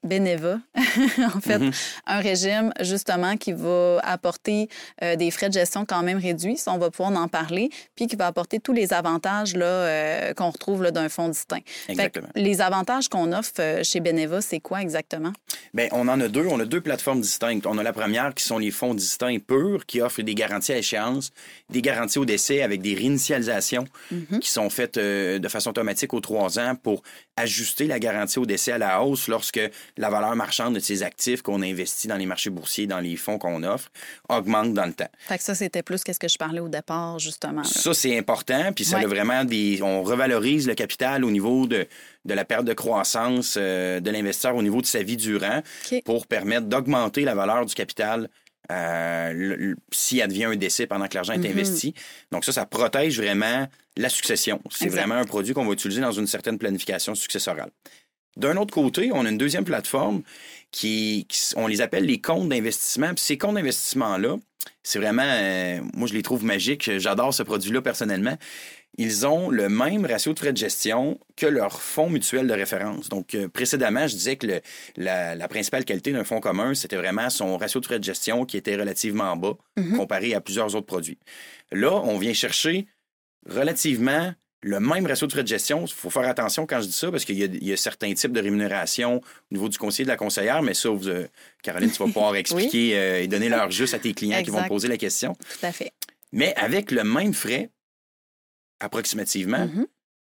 Beneva, 0.03 0.59
en 1.35 1.39
fait, 1.39 1.59
Mhm. 1.59 1.71
un 2.07 2.19
régime 2.19 2.73
justement 2.81 3.37
qui 3.37 3.53
va 3.53 3.99
apporter 4.03 4.67
euh, 5.01 5.15
des 5.15 5.31
frais 5.31 5.47
de 5.47 5.53
gestion 5.53 5.85
quand 5.85 6.03
même 6.03 6.17
réduits, 6.17 6.57
ça 6.57 6.73
on 6.73 6.77
va 6.77 6.91
pouvoir 6.91 7.11
en 7.17 7.29
parler, 7.29 7.66
puis 7.95 8.07
qui 8.07 8.15
va 8.15 8.27
apporter 8.27 8.59
tous 8.59 8.73
les 8.73 8.93
avantages 8.93 9.55
là, 9.55 9.65
euh, 9.65 10.33
qu'on 10.33 10.49
retrouve 10.49 10.83
là, 10.83 10.91
d'un 10.91 11.09
fonds 11.09 11.29
distinct. 11.29 11.61
Fait 11.65 11.91
Exactement. 11.93 12.27
les 12.35 12.61
avantages 12.61 13.07
qu'on 13.09 13.31
offre 13.33 13.51
euh, 13.59 13.83
chez 13.83 13.99
Beneva, 13.99 14.41
c'est 14.41 14.59
quoi 14.59 14.81
exactement? 14.81 15.33
Ben, 15.73 15.89
on 15.91 16.07
en 16.07 16.19
a 16.21 16.27
deux. 16.27 16.45
On 16.47 16.59
a 16.59 16.65
deux 16.65 16.81
plateformes 16.81 17.21
distinctes. 17.21 17.65
On 17.65 17.77
a 17.77 17.83
la 17.83 17.93
première 17.93 18.33
qui 18.33 18.43
sont 18.43 18.57
les 18.57 18.71
fonds 18.71 18.93
distincts 18.93 19.39
purs 19.39 19.85
qui 19.85 20.01
offrent 20.01 20.21
des 20.21 20.35
garanties 20.35 20.73
à 20.73 20.77
échéance, 20.77 21.31
des 21.69 21.81
garanties 21.81 22.19
au 22.19 22.25
décès 22.25 22.61
avec 22.61 22.81
des 22.81 22.93
réinitialisations 22.95 23.85
Mhm. 24.11 24.39
qui 24.39 24.49
sont 24.49 24.69
faites 24.69 24.97
euh, 24.97 25.39
de 25.39 25.47
façon 25.47 25.69
automatique 25.69 26.13
aux 26.13 26.19
trois 26.21 26.59
ans 26.59 26.75
pour 26.75 27.01
ajuster 27.37 27.87
la 27.87 27.99
garantie 27.99 28.39
au 28.39 28.45
décès 28.45 28.73
à 28.73 28.77
la 28.77 29.01
hausse 29.01 29.27
lorsque 29.27 29.59
la 29.97 30.09
valeur 30.09 30.35
marchande 30.35 30.75
de 30.75 30.79
ces 30.79 31.03
actifs 31.03 31.41
qu'on 31.41 31.61
investit 31.61 32.07
dans 32.07 32.17
les 32.17 32.25
marchés 32.25 32.49
boursiers, 32.49 32.87
dans 32.87 32.99
les 32.99 33.15
fonds 33.15 33.37
qu'on 33.37 33.63
offre, 33.63 33.89
augmente 34.27 34.73
dans 34.73 34.85
le 34.85 34.93
temps. 34.93 35.09
Fait 35.19 35.37
que 35.37 35.43
ça, 35.43 35.55
c'était 35.55 35.83
plus 35.83 36.03
qu'est-ce 36.03 36.19
que 36.19 36.27
je 36.27 36.37
parlais 36.37 36.59
au 36.59 36.67
départ, 36.69 37.19
justement. 37.19 37.61
là. 37.61 37.67
Ça, 37.67 37.93
c'est 37.93 38.17
important. 38.17 38.71
Puis 38.73 38.83
ça 38.85 38.97
Ouais. 38.97 39.05
a 39.05 39.07
vraiment 39.07 39.45
des. 39.45 39.79
On 39.81 40.03
revalorise 40.03 40.67
le 40.67 40.73
capital 40.75 41.23
au 41.23 41.31
niveau 41.31 41.67
de, 41.67 41.87
de 42.25 42.33
la 42.33 42.43
perte 42.43 42.65
de 42.65 42.73
croissance 42.73 43.55
euh, 43.57 43.99
de 43.99 44.09
l'investisseur 44.11 44.55
au 44.55 44.63
niveau 44.63 44.81
de 44.81 44.85
sa 44.87 45.03
vie 45.03 45.17
durant 45.17 45.59
OK. 45.91 46.01
pour 46.03 46.27
permettre 46.27 46.65
d'augmenter 46.67 47.23
la 47.23 47.35
valeur 47.35 47.65
du 47.65 47.73
capital 47.75 48.27
euh, 48.71 49.73
s'il 49.91 50.21
advient 50.21 50.45
un 50.45 50.55
décès 50.55 50.87
pendant 50.87 51.07
que 51.07 51.15
l'argent 51.15 51.33
est 51.33 51.37
Mhm. 51.39 51.51
investi. 51.51 51.93
Donc 52.31 52.45
ça, 52.45 52.51
ça 52.51 52.65
protège 52.65 53.19
vraiment 53.19 53.67
la 53.95 54.09
succession. 54.09 54.61
C'est 54.69 54.89
vraiment 54.89 55.15
un 55.15 55.25
produit 55.25 55.53
qu'on 55.53 55.65
va 55.65 55.73
utiliser 55.73 56.01
dans 56.01 56.11
une 56.11 56.27
certaine 56.27 56.57
planification 56.57 57.15
successorale. 57.15 57.69
D'un 58.35 58.55
autre 58.57 58.73
côté, 58.73 59.09
on 59.13 59.25
a 59.25 59.29
une 59.29 59.37
deuxième 59.39 59.65
plateforme 59.65 60.21
qui, 60.71 61.25
qui- 61.29 61.53
on 61.55 61.67
les 61.67 61.81
appelle 61.81 62.05
les 62.05 62.19
comptes 62.21 62.49
d'investissement. 62.49 63.13
Puis 63.13 63.23
ces 63.23 63.37
comptes 63.37 63.55
d'investissement-là, 63.55 64.37
c'est 64.83 64.99
vraiment, 64.99 65.23
euh, 65.25 65.79
moi 65.93 66.07
je 66.07 66.13
les 66.13 66.21
trouve 66.23 66.43
magiques. 66.43 66.89
J'adore 66.97 67.33
ce 67.33 67.43
produit-là 67.43 67.81
personnellement. 67.81 68.37
Ils 68.99 69.27
ont 69.27 69.49
le 69.51 69.69
même 69.69 70.05
ratio 70.07 70.33
de 70.33 70.39
frais 70.39 70.51
de 70.53 70.57
gestion 70.57 71.19
que 71.35 71.45
leur 71.45 71.81
fonds 71.81 72.09
mutuel 72.09 72.47
de 72.47 72.53
référence. 72.53 73.09
Donc, 73.09 73.35
euh, 73.35 73.47
précédemment, 73.47 74.07
je 74.07 74.15
disais 74.15 74.37
que 74.37 74.47
le- 74.47 74.61
la, 74.95 75.35
la 75.35 75.47
principale 75.47 75.85
qualité 75.85 76.11
d'un 76.11 76.23
fonds 76.23 76.39
commun, 76.39 76.73
c'était 76.73 76.95
vraiment 76.95 77.29
son 77.29 77.57
ratio 77.57 77.79
de 77.79 77.85
frais 77.85 77.99
de 77.99 78.03
gestion 78.03 78.45
qui 78.45 78.57
était 78.57 78.75
relativement 78.75 79.35
bas 79.37 79.53
Mhm. 79.77 79.97
comparé 79.97 80.33
à 80.33 80.41
plusieurs 80.41 80.73
autres 80.75 80.87
produits. 80.87 81.19
Là, 81.71 81.91
on 82.05 82.17
vient 82.17 82.33
chercher 82.33 82.87
relativement 83.47 84.33
le 84.61 84.79
même 84.79 85.05
ratio 85.05 85.27
de 85.27 85.31
frais 85.31 85.43
de 85.43 85.47
gestion. 85.47 85.85
Il 85.85 85.91
faut 85.93 86.09
faire 86.09 86.27
attention 86.27 86.65
quand 86.65 86.81
je 86.81 86.87
dis 86.87 86.91
ça 86.93 87.11
parce 87.11 87.25
qu'il 87.25 87.37
y, 87.37 87.43
a- 87.43 87.47
il 87.47 87.63
y 87.63 87.71
a 87.73 87.77
certains 87.77 88.13
types 88.13 88.31
de 88.31 88.41
rémunération 88.41 89.17
au 89.17 89.21
niveau 89.53 89.69
du 89.69 89.77
conseiller 89.77 90.05
de 90.05 90.09
la 90.09 90.17
conseillère, 90.17 90.61
mais 90.63 90.73
ça, 90.73 90.89
vous, 90.89 91.07
euh, 91.07 91.27
Caroline, 91.63 91.91
tu 91.91 91.99
vas 91.99 92.05
pouvoir 92.05 92.35
expliquer 92.71 92.97
euh, 92.97 93.21
et 93.21 93.27
donner 93.27 93.49
l'heure 93.49 93.69
juste 93.71 93.93
à 93.93 93.99
tes 93.99 94.13
clients 94.13 94.41
qui 94.43 94.49
vont 94.49 94.63
te 94.63 94.67
poser 94.67 94.87
la 94.87 94.97
question. 94.97 95.33
Tout 95.35 95.65
à 95.65 95.71
fait. 95.71 95.91
Mais 96.31 96.55
avec 96.55 96.91
le 96.91 97.03
même 97.03 97.33
frais, 97.33 97.69
approximativement, 98.79 99.65
Mhm. 99.67 99.87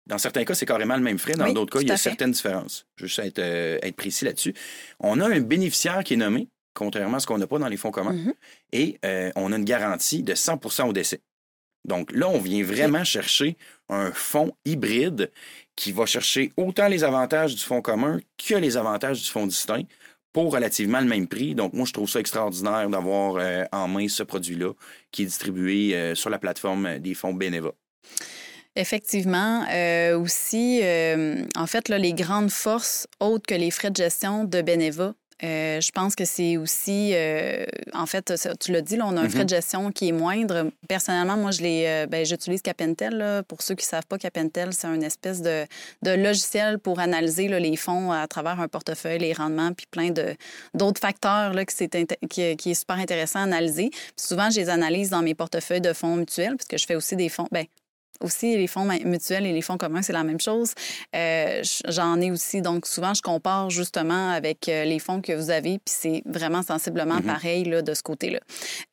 dans 0.07 0.17
certains 0.17 0.45
cas, 0.45 0.53
c'est 0.53 0.65
carrément 0.65 0.95
le 0.95 1.01
même 1.03 1.17
frais. 1.19 1.33
Dans 1.33 1.45
Oui, 1.45 1.53
d'autres 1.53 1.73
cas, 1.73 1.81
il 1.81 1.87
y 1.87 1.91
a 1.91 1.95
à 1.95 1.97
fait. 1.97 2.09
certaines 2.09 2.31
différences. 2.31 2.85
Je 2.95 3.03
veux 3.03 3.07
juste 3.07 3.19
être, 3.19 3.39
euh, 3.39 3.79
être 3.81 3.95
précis 3.95 4.25
là-dessus. 4.25 4.53
On 4.99 5.19
a 5.19 5.27
un 5.27 5.39
bénéficiaire 5.41 6.03
qui 6.03 6.13
est 6.15 6.17
nommé, 6.17 6.47
contrairement 6.73 7.17
à 7.17 7.19
ce 7.19 7.27
qu'on 7.27 7.37
n'a 7.37 7.47
pas 7.47 7.59
dans 7.59 7.67
les 7.67 7.77
fonds 7.77 7.91
communs, 7.91 8.13
Mhm. 8.13 8.33
et 8.73 8.97
on 9.35 9.51
a 9.51 9.55
une 9.57 9.65
garantie 9.65 10.23
de 10.23 10.33
100% 10.35 10.87
au 10.87 10.93
décès. 10.93 11.21
Donc 11.87 12.11
là, 12.11 12.27
on 12.27 12.39
vient 12.39 12.63
vraiment 12.63 13.03
chercher 13.03 13.57
un 13.89 14.11
fonds 14.11 14.53
hybride 14.65 15.31
qui 15.75 15.91
va 15.91 16.05
chercher 16.05 16.51
autant 16.57 16.87
les 16.87 17.03
avantages 17.03 17.55
du 17.55 17.61
fonds 17.61 17.81
commun 17.81 18.19
que 18.37 18.55
les 18.55 18.77
avantages 18.77 19.21
du 19.23 19.29
fonds 19.29 19.47
distinct 19.47 19.83
pour 20.33 20.53
relativement 20.53 20.99
le 20.99 21.07
même 21.07 21.27
prix. 21.27 21.55
Donc 21.55 21.73
moi, 21.73 21.85
je 21.85 21.93
trouve 21.93 22.09
ça 22.09 22.19
extraordinaire 22.19 22.89
d'avoir 22.89 23.37
euh, 23.37 23.63
en 23.71 23.87
main 23.87 24.07
ce 24.07 24.23
produit-là 24.23 24.73
qui 25.11 25.23
est 25.23 25.25
distribué 25.25 25.95
euh, 25.95 26.15
sur 26.15 26.29
la 26.29 26.37
plateforme 26.37 26.99
des 26.99 27.13
fonds 27.13 27.33
Beneva. 27.33 27.71
Effectivement. 28.77 29.65
Euh, 29.71 30.17
aussi, 30.19 30.81
euh, 30.83 31.43
en 31.55 31.65
fait, 31.65 31.89
là, 31.89 31.97
les 31.97 32.13
grandes 32.13 32.51
forces 32.51 33.07
autres 33.19 33.47
que 33.47 33.55
les 33.55 33.71
frais 33.71 33.89
de 33.89 33.95
gestion 33.95 34.43
de 34.43 34.61
Beneva, 34.61 35.15
euh, 35.43 35.79
je 35.81 35.91
pense 35.91 36.15
que 36.15 36.25
c'est 36.25 36.57
aussi, 36.57 37.11
euh, 37.13 37.65
en 37.93 38.05
fait, 38.07 38.33
tu 38.59 38.71
l'as 38.71 38.81
dit, 38.81 38.95
là, 38.95 39.05
on 39.07 39.15
a 39.17 39.21
un 39.21 39.29
frais 39.29 39.45
de 39.45 39.49
Mm-hmm. 39.49 39.55
gestion 39.55 39.91
qui 39.91 40.09
est 40.09 40.11
moindre. 40.11 40.71
Personnellement, 40.87 41.37
moi, 41.37 41.51
je 41.51 41.61
l'ai, 41.61 41.85
euh, 41.87 42.07
ben, 42.07 42.25
j'utilise 42.25 42.61
Capentel. 42.61 43.15
là. 43.15 43.43
Pour 43.43 43.61
ceux 43.61 43.75
qui 43.75 43.85
ne 43.85 43.89
savent 43.89 44.05
pas, 44.07 44.17
Capentel, 44.17 44.73
c'est 44.73 44.87
une 44.87 45.03
espèce 45.03 45.41
de, 45.41 45.65
de 46.01 46.11
logiciel 46.11 46.79
pour 46.79 46.99
analyser 46.99 47.47
là, 47.47 47.59
les 47.59 47.75
fonds 47.75 48.11
à 48.11 48.27
travers 48.27 48.59
un 48.59 48.67
portefeuille, 48.67 49.19
les 49.19 49.33
rendements, 49.33 49.73
puis 49.73 49.85
plein 49.91 50.09
de, 50.09 50.35
d'autres 50.73 50.99
facteurs 50.99 51.53
là, 51.53 51.65
qui, 51.65 51.87
qui 52.57 52.71
est 52.71 52.73
super 52.73 52.97
intéressant 52.97 53.39
à 53.39 53.43
analyser. 53.43 53.89
Puis 53.91 54.01
souvent, 54.17 54.49
je 54.49 54.59
les 54.59 54.69
analyse 54.69 55.09
dans 55.11 55.21
mes 55.21 55.35
portefeuilles 55.35 55.81
de 55.81 55.93
fonds 55.93 56.15
mutuels, 56.15 56.55
puisque 56.57 56.77
je 56.81 56.85
fais 56.87 56.95
aussi 56.95 57.15
des 57.15 57.29
fonds. 57.29 57.47
Ben, 57.51 57.65
aussi, 58.21 58.57
les 58.57 58.67
fonds 58.67 58.85
mutuels 59.05 59.45
et 59.45 59.53
les 59.53 59.61
fonds 59.61 59.77
communs, 59.77 60.01
c'est 60.01 60.13
la 60.13 60.23
même 60.23 60.39
chose. 60.39 60.73
Euh, 61.15 61.61
J'en 61.87 62.19
ai 62.21 62.31
aussi. 62.31 62.61
Donc, 62.61 62.85
souvent, 62.87 63.13
je 63.13 63.21
compare 63.21 63.69
justement 63.69 64.31
avec 64.31 64.67
euh, 64.69 64.83
les 64.85 64.99
fonds 64.99 65.21
que 65.21 65.33
vous 65.33 65.49
avez, 65.49 65.79
puis 65.79 65.95
c'est 65.99 66.23
vraiment 66.25 66.63
sensiblement 66.63 67.15
Mhm. 67.15 67.23
pareil 67.23 67.63
là, 67.65 67.81
de 67.81 67.93
ce 67.93 68.03
côté-là. 68.03 68.39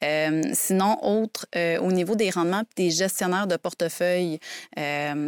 Euh, 0.03 0.43
sinon, 0.53 0.97
autre, 1.03 1.47
euh, 1.57 1.79
au 1.79 1.93
niveau 1.93 2.15
des 2.15 2.31
rendements 2.31 2.63
puis 2.75 2.87
des 2.87 2.91
gestionnaires 2.91 3.47
de 3.47 3.57
portefeuille, 3.57 4.39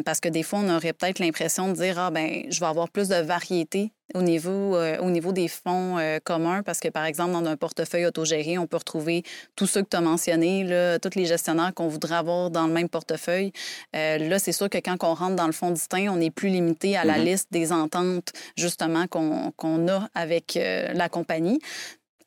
parce 0.05 0.21
que 0.21 0.29
des 0.29 0.43
fois, 0.43 0.61
on 0.61 0.69
aurait 0.77 0.93
peut-être 0.93 1.19
l'impression 1.19 1.69
de 1.69 1.75
dire, 1.75 1.99
ah, 1.99 2.11
ben 2.11 2.45
je 2.51 2.61
vais 2.61 2.67
avoir 2.67 2.89
plus 2.91 3.09
de 3.09 3.17
variété 3.17 3.93
au 4.15 4.23
niveau, 4.23 4.77
euh, 4.77 4.99
au 4.99 5.11
niveau 5.11 5.33
des 5.33 5.49
fonds 5.49 5.99
euh, 5.99 6.19
communs, 6.23 6.63
parce 6.63 6.81
que, 6.81 6.89
par 6.89 7.05
exemple, 7.05 7.33
dans 7.33 7.45
un 7.45 7.57
portefeuille 7.57 8.07
autogéré, 8.07 8.57
on 8.59 8.67
peut 8.67 8.77
retrouver 8.77 9.23
tous 9.57 9.67
ceux 9.67 9.83
que 9.83 9.89
tu 9.91 9.97
as 9.97 10.01
mentionnés, 10.01 10.65
là, 10.65 10.99
tous 10.99 11.17
les 11.19 11.27
gestionnaires 11.27 11.73
qu'on 11.75 11.89
voudrait 11.89 12.17
avoir 12.17 12.51
dans 12.51 12.67
le 12.67 12.73
même 12.73 12.89
portefeuille. 12.89 13.53
Euh, 13.95 14.19
là, 14.19 14.39
c'est 14.39 14.53
sûr 14.53 14.71
que 14.71 14.79
quand 14.79 14.97
on 15.03 15.15
rentre 15.15 15.37
dans 15.37 15.47
le 15.47 15.53
fonds 15.53 15.71
distinct, 15.71 16.09
on 16.11 16.21
est 16.21 16.31
plus 16.31 16.49
limité 16.49 16.97
à 16.97 17.05
la 17.05 17.19
Mhm. 17.19 17.25
liste 17.25 17.49
des 17.51 17.73
ententes, 17.73 18.33
justement, 18.57 19.07
qu'on 19.09 19.89
a 19.89 20.09
avec 20.15 20.57
la 20.59 21.09
compagnie. 21.09 21.59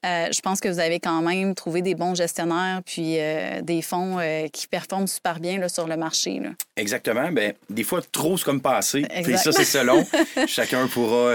Euh, 0.05 0.27
je 0.31 0.39
pense 0.39 0.61
que 0.61 0.69
vous 0.69 0.79
avez 0.79 0.99
quand 1.01 1.21
même 1.21 1.53
trouvé 1.55 1.81
des 1.81 1.93
bons 1.93 2.15
gestionnaires 2.15 2.81
puis 2.85 3.19
euh, 3.19 3.61
des 3.61 3.81
fonds 3.81 4.17
euh, 4.19 4.47
qui 4.47 4.65
performent 4.67 5.07
super 5.07 5.39
bien 5.41 5.59
là, 5.59 5.67
sur 5.67 5.87
le 5.87 5.97
marché. 5.97 6.39
là. 6.39 6.51
Exactement. 6.77 7.31
Ben, 7.31 7.53
des 7.69 7.83
fois, 7.83 8.01
trop, 8.11 8.37
c'est 8.37 8.45
comme 8.45 8.61
passé. 8.61 9.05
Puis 9.23 9.37
ça, 9.37 9.51
c'est 9.51 9.65
selon. 9.65 10.05
Chacun 10.47 10.87
pourra, 10.87 11.33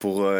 pourra 0.00 0.34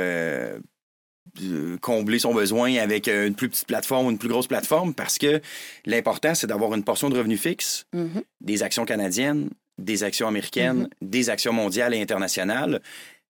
combler 1.81 2.19
son 2.19 2.35
besoin 2.35 2.75
avec 2.79 3.07
une 3.07 3.35
plus 3.35 3.49
petite 3.49 3.67
plateforme 3.69 4.07
ou 4.07 4.11
une 4.11 4.19
plus 4.19 4.29
grosse 4.29 4.49
plateforme 4.49 4.93
parce 4.93 5.19
que 5.19 5.41
l'important, 5.87 6.35
c'est 6.35 6.47
d'avoir 6.49 6.75
une 6.75 6.83
portion 6.83 7.11
de 7.11 7.17
revenus 7.17 7.41
fixes, 7.41 7.87
Mhm. 7.93 8.23
des 8.41 8.63
actions 8.65 8.85
canadiennes, 8.85 9.51
des 9.79 10.03
actions 10.03 10.27
américaines, 10.27 10.89
des 11.01 11.31
actions 11.31 11.53
mondiales 11.53 11.95
et 11.95 12.03
internationales, 12.03 12.81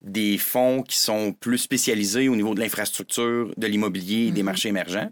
des 0.02 0.38
fonds 0.38 0.83
qui 0.83 0.97
sont 0.97 1.33
plus 1.33 1.59
spécialisés 1.59 2.28
au 2.28 2.37
niveau 2.37 2.55
de 2.55 2.61
l'infrastructure, 2.61 3.52
de 3.57 3.67
l'immobilier 3.67 4.28
et 4.28 4.31
des 4.31 4.43
marchés 4.43 4.69
émergents, 4.69 5.11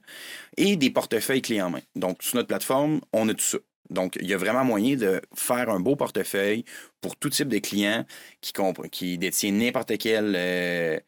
et 0.57 0.77
des 0.77 0.91
portefeuilles 0.91 1.43
clés 1.43 1.63
en 1.63 1.71
main. 1.71 1.83
Donc, 1.97 2.23
sur 2.23 2.37
notre 2.37 2.49
plateforme, 2.49 3.01
on 3.13 3.29
a 3.29 3.35
tout 3.35 3.45
ça. 3.45 3.59
Donc, 3.91 4.17
il 4.21 4.27
y 4.27 4.35
a 4.35 4.37
vraiment 4.37 4.65
moyen 4.65 4.97
de 4.97 5.21
faire 5.35 5.71
un 5.71 5.81
beau 5.81 5.97
portefeuille 5.97 6.65
pour 7.01 7.17
tout 7.17 7.31
type 7.31 7.49
de 7.49 7.59
clients 7.59 8.05
qui, 8.41 8.53
qui 8.91 9.19
détiennent 9.19 9.59
n'importe 9.59 9.97
quelle 9.99 10.35
euh, 10.37 10.99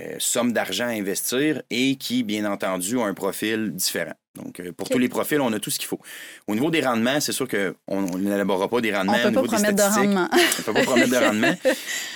euh, 0.00 0.16
somme 0.18 0.52
d'argent 0.52 0.86
à 0.86 0.90
investir 0.90 1.62
et 1.70 1.96
qui, 1.96 2.22
bien 2.22 2.50
entendu, 2.50 2.96
ont 2.96 3.04
un 3.04 3.14
profil 3.14 3.72
différent. 3.72 4.14
Donc, 4.34 4.58
euh, 4.60 4.72
pour 4.72 4.88
tous 4.88 4.98
les 4.98 5.08
profils, 5.08 5.40
on 5.40 5.52
a 5.52 5.60
tout 5.60 5.70
ce 5.70 5.78
qu'il 5.78 5.86
faut. 5.86 6.00
Au 6.48 6.54
niveau 6.54 6.70
des 6.70 6.80
rendements, 6.80 7.20
c'est 7.20 7.30
sûr 7.32 7.46
qu'on 7.48 7.74
on 7.86 8.18
n'élaborera 8.18 8.68
pas 8.68 8.80
des 8.80 8.92
rendements 8.92 9.14
On 9.14 9.28
au 9.28 9.32
peut 9.32 9.42
pas 9.42 9.56
promettre 9.56 9.76
de 9.76 9.82
rendement. 9.82 10.28
On 10.32 10.36
ne 10.36 10.62
peut 10.64 10.72
pas 10.72 10.82
promettre 10.82 11.10
de 11.10 11.16
rendement. 11.16 11.54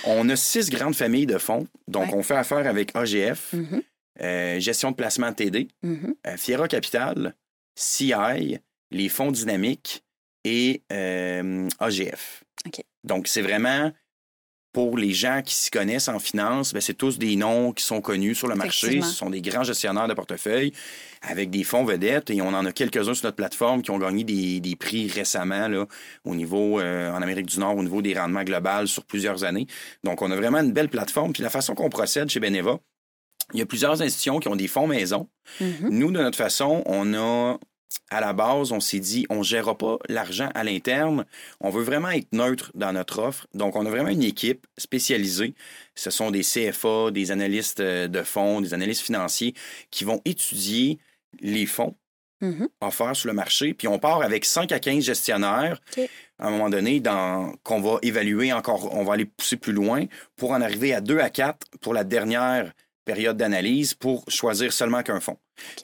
On 0.05 0.27
a 0.29 0.35
six 0.35 0.69
grandes 0.69 0.95
familles 0.95 1.25
de 1.27 1.37
fonds. 1.37 1.67
Donc, 1.87 2.07
Ouais. 2.07 2.15
on 2.15 2.23
fait 2.23 2.35
affaire 2.35 2.67
avec 2.67 2.93
AGF, 2.95 3.53
Mhm, 3.53 3.81
euh, 4.21 4.59
Gestion 4.59 4.91
de 4.91 4.95
placement 4.97 5.31
TD, 5.31 5.69
euh, 5.85 6.35
Fiera 6.37 6.67
Capital, 6.67 7.33
CI, 7.75 8.57
les 8.91 9.07
fonds 9.09 9.31
dynamiques 9.31 10.03
et 10.43 10.83
euh, 10.91 11.67
AGF. 11.79 12.43
Donc, 13.05 13.27
c'est 13.29 13.41
vraiment 13.41 13.93
pour 14.71 14.97
les 14.97 15.13
gens 15.13 15.41
qui 15.43 15.55
s'y 15.55 15.71
connaissent 15.71 16.07
en 16.07 16.19
finance, 16.19 16.73
ben, 16.73 16.81
c'est 16.81 16.93
tous 16.93 17.17
des 17.17 17.35
noms 17.35 17.71
qui 17.71 17.83
sont 17.83 18.01
connus 18.01 18.35
sur 18.35 18.47
le 18.47 18.55
marché. 18.55 19.01
Ce 19.01 19.11
sont 19.13 19.29
des 19.29 19.41
grands 19.41 19.63
gestionnaires 19.63 20.07
de 20.07 20.13
portefeuille 20.13 20.73
avec 21.21 21.49
des 21.49 21.63
fonds 21.63 21.85
vedettes 21.85 22.29
et 22.29 22.41
on 22.41 22.49
en 22.49 22.65
a 22.65 22.71
quelques-uns 22.71 23.13
sur 23.13 23.25
notre 23.25 23.35
plateforme 23.35 23.81
qui 23.81 23.91
ont 23.91 23.97
gagné 23.97 24.23
des, 24.23 24.59
des 24.59 24.75
prix 24.75 25.09
récemment 25.09 25.67
là, 25.67 25.85
au 26.23 26.35
niveau 26.35 26.79
euh, 26.79 27.11
en 27.11 27.21
Amérique 27.21 27.47
du 27.47 27.59
Nord, 27.59 27.77
au 27.77 27.83
niveau 27.83 28.01
des 28.01 28.13
rendements 28.13 28.43
globaux 28.43 28.85
sur 28.85 29.05
plusieurs 29.05 29.43
années. 29.43 29.67
Donc, 30.03 30.21
on 30.21 30.29
a 30.31 30.35
vraiment 30.35 30.59
une 30.59 30.71
belle 30.71 30.89
plateforme. 30.89 31.33
Puis 31.33 31.43
la 31.43 31.49
façon 31.49 31.73
qu'on 31.73 31.89
procède 31.89 32.29
chez 32.29 32.39
Beneva, 32.39 32.79
il 33.53 33.59
y 33.59 33.61
a 33.63 33.65
plusieurs 33.65 34.01
institutions 34.01 34.39
qui 34.39 34.47
ont 34.47 34.55
des 34.55 34.67
fonds 34.67 34.87
maison. 34.87 35.27
Mhm. 35.59 35.89
Nous, 35.89 36.11
de 36.11 36.19
notre 36.19 36.37
façon, 36.37 36.83
on 36.85 37.13
a, 37.15 37.57
à 38.11 38.21
la 38.21 38.33
base, 38.33 38.71
on 38.71 38.79
s'est 38.79 38.99
dit, 38.99 39.25
on 39.29 39.39
ne 39.39 39.43
gérera 39.43 39.77
pas 39.77 39.97
l'argent 40.07 40.49
à 40.55 40.63
l'interne. 40.63 41.25
On 41.59 41.69
veut 41.69 41.83
vraiment 41.83 42.09
être 42.09 42.31
neutre 42.31 42.71
dans 42.75 42.93
notre 42.93 43.19
offre. 43.19 43.47
Donc, 43.53 43.75
on 43.75 43.85
a 43.85 43.89
vraiment 43.89 44.09
une 44.09 44.23
équipe 44.23 44.65
spécialisée. 44.77 45.53
Ce 45.95 46.09
sont 46.09 46.31
des 46.31 46.41
CFA, 46.41 47.11
des 47.11 47.31
analystes 47.31 47.79
euh, 47.79 48.07
de 48.07 48.23
fonds, 48.23 48.61
des 48.61 48.73
analystes 48.73 49.01
financiers 49.03 49.53
qui 49.91 50.03
vont 50.03 50.21
étudier 50.25 50.99
les 51.39 51.65
fonds 51.65 51.95
Mhm. 52.41 52.69
offerts 52.79 53.15
sur 53.17 53.27
le 53.27 53.33
marché. 53.33 53.73
Puis 53.73 53.87
on 53.87 53.99
part 53.99 54.21
avec 54.21 54.45
5 54.45 54.71
à 54.71 54.79
15 54.79 55.03
gestionnaires 55.03 55.81
à 56.37 56.47
un 56.47 56.51
moment 56.51 56.69
donné 56.69 57.03
qu'on 57.63 57.81
va 57.81 57.99
évaluer 58.01 58.53
encore, 58.53 58.95
on 58.95 59.03
va 59.03 59.13
aller 59.13 59.25
pousser 59.25 59.57
plus 59.57 59.73
loin 59.73 60.05
pour 60.37 60.51
en 60.51 60.61
arriver 60.61 60.93
à 60.93 61.01
2 61.01 61.19
à 61.19 61.29
4 61.29 61.67
pour 61.81 61.93
la 61.93 62.05
dernière 62.05 62.71
période 63.11 63.37
d'analyse 63.37 63.93
pour 63.93 64.17
choisir 64.29 64.71
seulement 64.71 65.01
qu'un 65.03 65.19
fonds. 65.19 65.37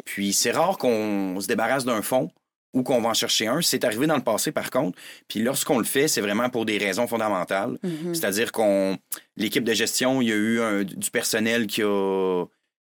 Puis 0.06 0.32
c'est 0.34 0.52
rare 0.52 0.78
qu'on 0.78 1.40
se 1.42 1.48
débarrasse 1.48 1.86
d'un 1.86 2.02
fonds 2.02 2.30
ou 2.74 2.84
qu'on 2.84 3.02
va 3.02 3.10
en 3.10 3.14
chercher 3.24 3.48
un. 3.48 3.62
C'est 3.62 3.84
arrivé 3.84 4.06
dans 4.06 4.18
le 4.18 4.24
passé 4.24 4.52
par 4.52 4.70
contre. 4.70 4.98
Puis 5.30 5.40
lorsqu'on 5.42 5.80
le 5.80 5.86
fait, 5.86 6.08
c'est 6.08 6.22
vraiment 6.22 6.50
pour 6.50 6.66
des 6.66 6.78
raisons 6.78 7.08
fondamentales. 7.08 7.78
Mhm. 7.84 8.14
C'est-à-dire 8.14 8.52
qu'on 8.52 8.98
l'équipe 9.38 9.64
de 9.64 9.74
gestion, 9.74 10.22
il 10.22 10.28
y 10.30 10.32
a 10.32 10.36
eu 10.36 10.60
un- 10.62 10.84
du 10.84 11.10
personnel 11.10 11.66
qui 11.68 11.82
a, 11.84 12.46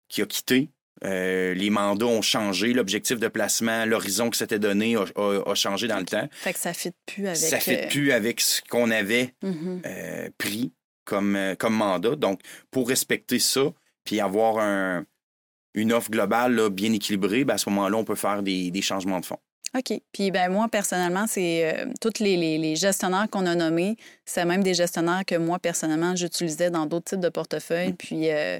qui 0.08 0.22
a 0.22 0.26
quitté. 0.26 0.68
Euh, 1.04 1.54
les 1.54 1.70
mandats 1.70 2.06
ont 2.06 2.22
changé, 2.22 2.72
l'objectif 2.72 3.18
de 3.20 3.28
placement, 3.28 3.84
l'horizon 3.86 4.30
que 4.30 4.36
s'était 4.36 4.58
donné 4.58 4.96
a, 4.96 5.04
a- 5.16 5.50
a 5.50 5.54
changé 5.54 5.86
dans 5.88 5.98
le 5.98 6.04
temps. 6.04 6.28
Fait 6.32 6.52
que 6.52 6.58
ça 6.58 6.70
ne 6.70 6.74
fit 6.74 6.92
plus 7.06 7.26
avec. 7.26 7.36
Ça 7.38 7.60
fait 7.60 7.84
euh, 7.84 7.88
plus 7.88 8.12
avec 8.12 8.40
ce 8.40 8.60
qu'on 8.68 8.90
avait 8.90 9.32
mhm. 9.42 9.82
euh, 9.86 10.28
pris 10.38 10.72
comme, 11.04 11.38
comme 11.58 11.74
mandat. 11.74 12.16
Donc, 12.16 12.40
pour 12.70 12.88
respecter 12.88 13.38
ça, 13.38 13.62
puis 14.08 14.20
avoir 14.20 14.58
un- 14.58 15.04
une 15.74 15.92
offre 15.92 16.10
globale 16.10 16.54
là, 16.54 16.70
bien 16.70 16.92
équilibrée, 16.94 17.44
ben, 17.44 17.54
à 17.54 17.58
ce 17.58 17.68
moment-là, 17.68 17.98
on 17.98 18.04
peut 18.04 18.14
faire 18.14 18.42
des, 18.42 18.70
des 18.70 18.80
changements 18.82 19.20
de 19.20 19.26
fonds. 19.26 19.38
OK. 19.76 20.00
Puis 20.12 20.30
ben 20.30 20.50
moi, 20.50 20.66
personnellement, 20.68 21.26
c'est 21.28 21.60
euh, 21.82 21.84
tous 22.00 22.20
les, 22.20 22.38
les- 22.38 22.56
les 22.56 22.74
gestionnaires 22.74 23.26
qu'on 23.30 23.44
a 23.44 23.54
nommés, 23.54 23.96
c'est 24.24 24.46
même 24.46 24.62
des 24.62 24.72
gestionnaires 24.72 25.24
que 25.26 25.34
moi, 25.34 25.58
personnellement, 25.58 26.16
j'utilisais 26.16 26.70
dans 26.70 26.86
d'autres 26.86 27.04
types 27.10 27.20
de 27.20 27.28
portefeuilles. 27.28 27.92
Puis 27.92 28.30
euh, 28.30 28.58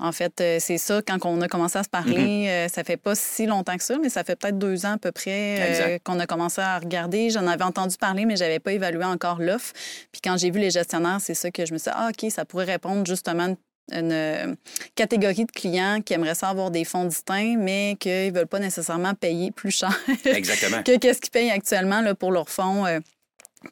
en 0.00 0.12
fait, 0.12 0.38
euh, 0.42 0.58
c'est 0.60 0.76
ça, 0.76 1.00
quand 1.00 1.16
on 1.24 1.40
a 1.40 1.48
commencé 1.48 1.78
à 1.78 1.82
se 1.82 1.88
parler, 1.88 2.46
euh, 2.48 2.68
ça 2.68 2.84
fait 2.84 2.98
pas 2.98 3.14
si 3.14 3.46
longtemps 3.46 3.76
que 3.78 3.82
ça, 3.82 3.96
mais 3.98 4.10
ça 4.10 4.22
fait 4.22 4.36
peut-être 4.36 4.58
deux 4.58 4.84
ans 4.84 4.92
à 4.92 4.98
peu 4.98 5.12
près 5.12 5.56
euh, 5.94 5.98
qu'on 6.04 6.20
a 6.20 6.26
commencé 6.26 6.60
à 6.60 6.78
regarder. 6.78 7.30
J'en 7.30 7.46
avais 7.46 7.64
entendu 7.64 7.96
parler, 7.96 8.26
mais 8.26 8.36
j'avais 8.36 8.58
pas 8.60 8.74
évalué 8.74 9.04
encore 9.04 9.40
l'offre. 9.40 9.72
Puis 10.12 10.20
quand 10.22 10.36
j'ai 10.36 10.50
vu 10.50 10.60
les 10.60 10.70
gestionnaires, 10.70 11.20
c'est 11.22 11.34
ça 11.34 11.50
que 11.50 11.64
je 11.64 11.72
me 11.72 11.78
suis 11.78 11.90
dit, 11.90 11.96
ah, 11.98 12.10
OK, 12.10 12.30
ça 12.30 12.44
pourrait 12.44 12.66
répondre 12.66 13.06
justement 13.06 13.56
une 13.92 14.12
euh, 14.12 14.54
catégorie 14.94 15.44
de 15.44 15.52
clients 15.52 16.00
qui 16.04 16.14
aimeraient 16.14 16.34
ça 16.34 16.48
avoir 16.48 16.70
des 16.70 16.84
fonds 16.84 17.04
distincts, 17.04 17.56
mais 17.58 17.96
qu'ils 17.98 18.32
ne 18.32 18.38
veulent 18.38 18.46
pas 18.46 18.58
nécessairement 18.58 19.14
payer 19.14 19.50
plus 19.50 19.70
cher 19.70 19.98
Exactement. 20.24 20.82
que 20.84 20.96
qu'est-ce 20.98 21.20
qu'ils 21.20 21.30
payent 21.30 21.50
actuellement 21.50 22.00
là, 22.00 22.14
pour 22.14 22.32
leurs 22.32 22.50
fonds 22.50 22.84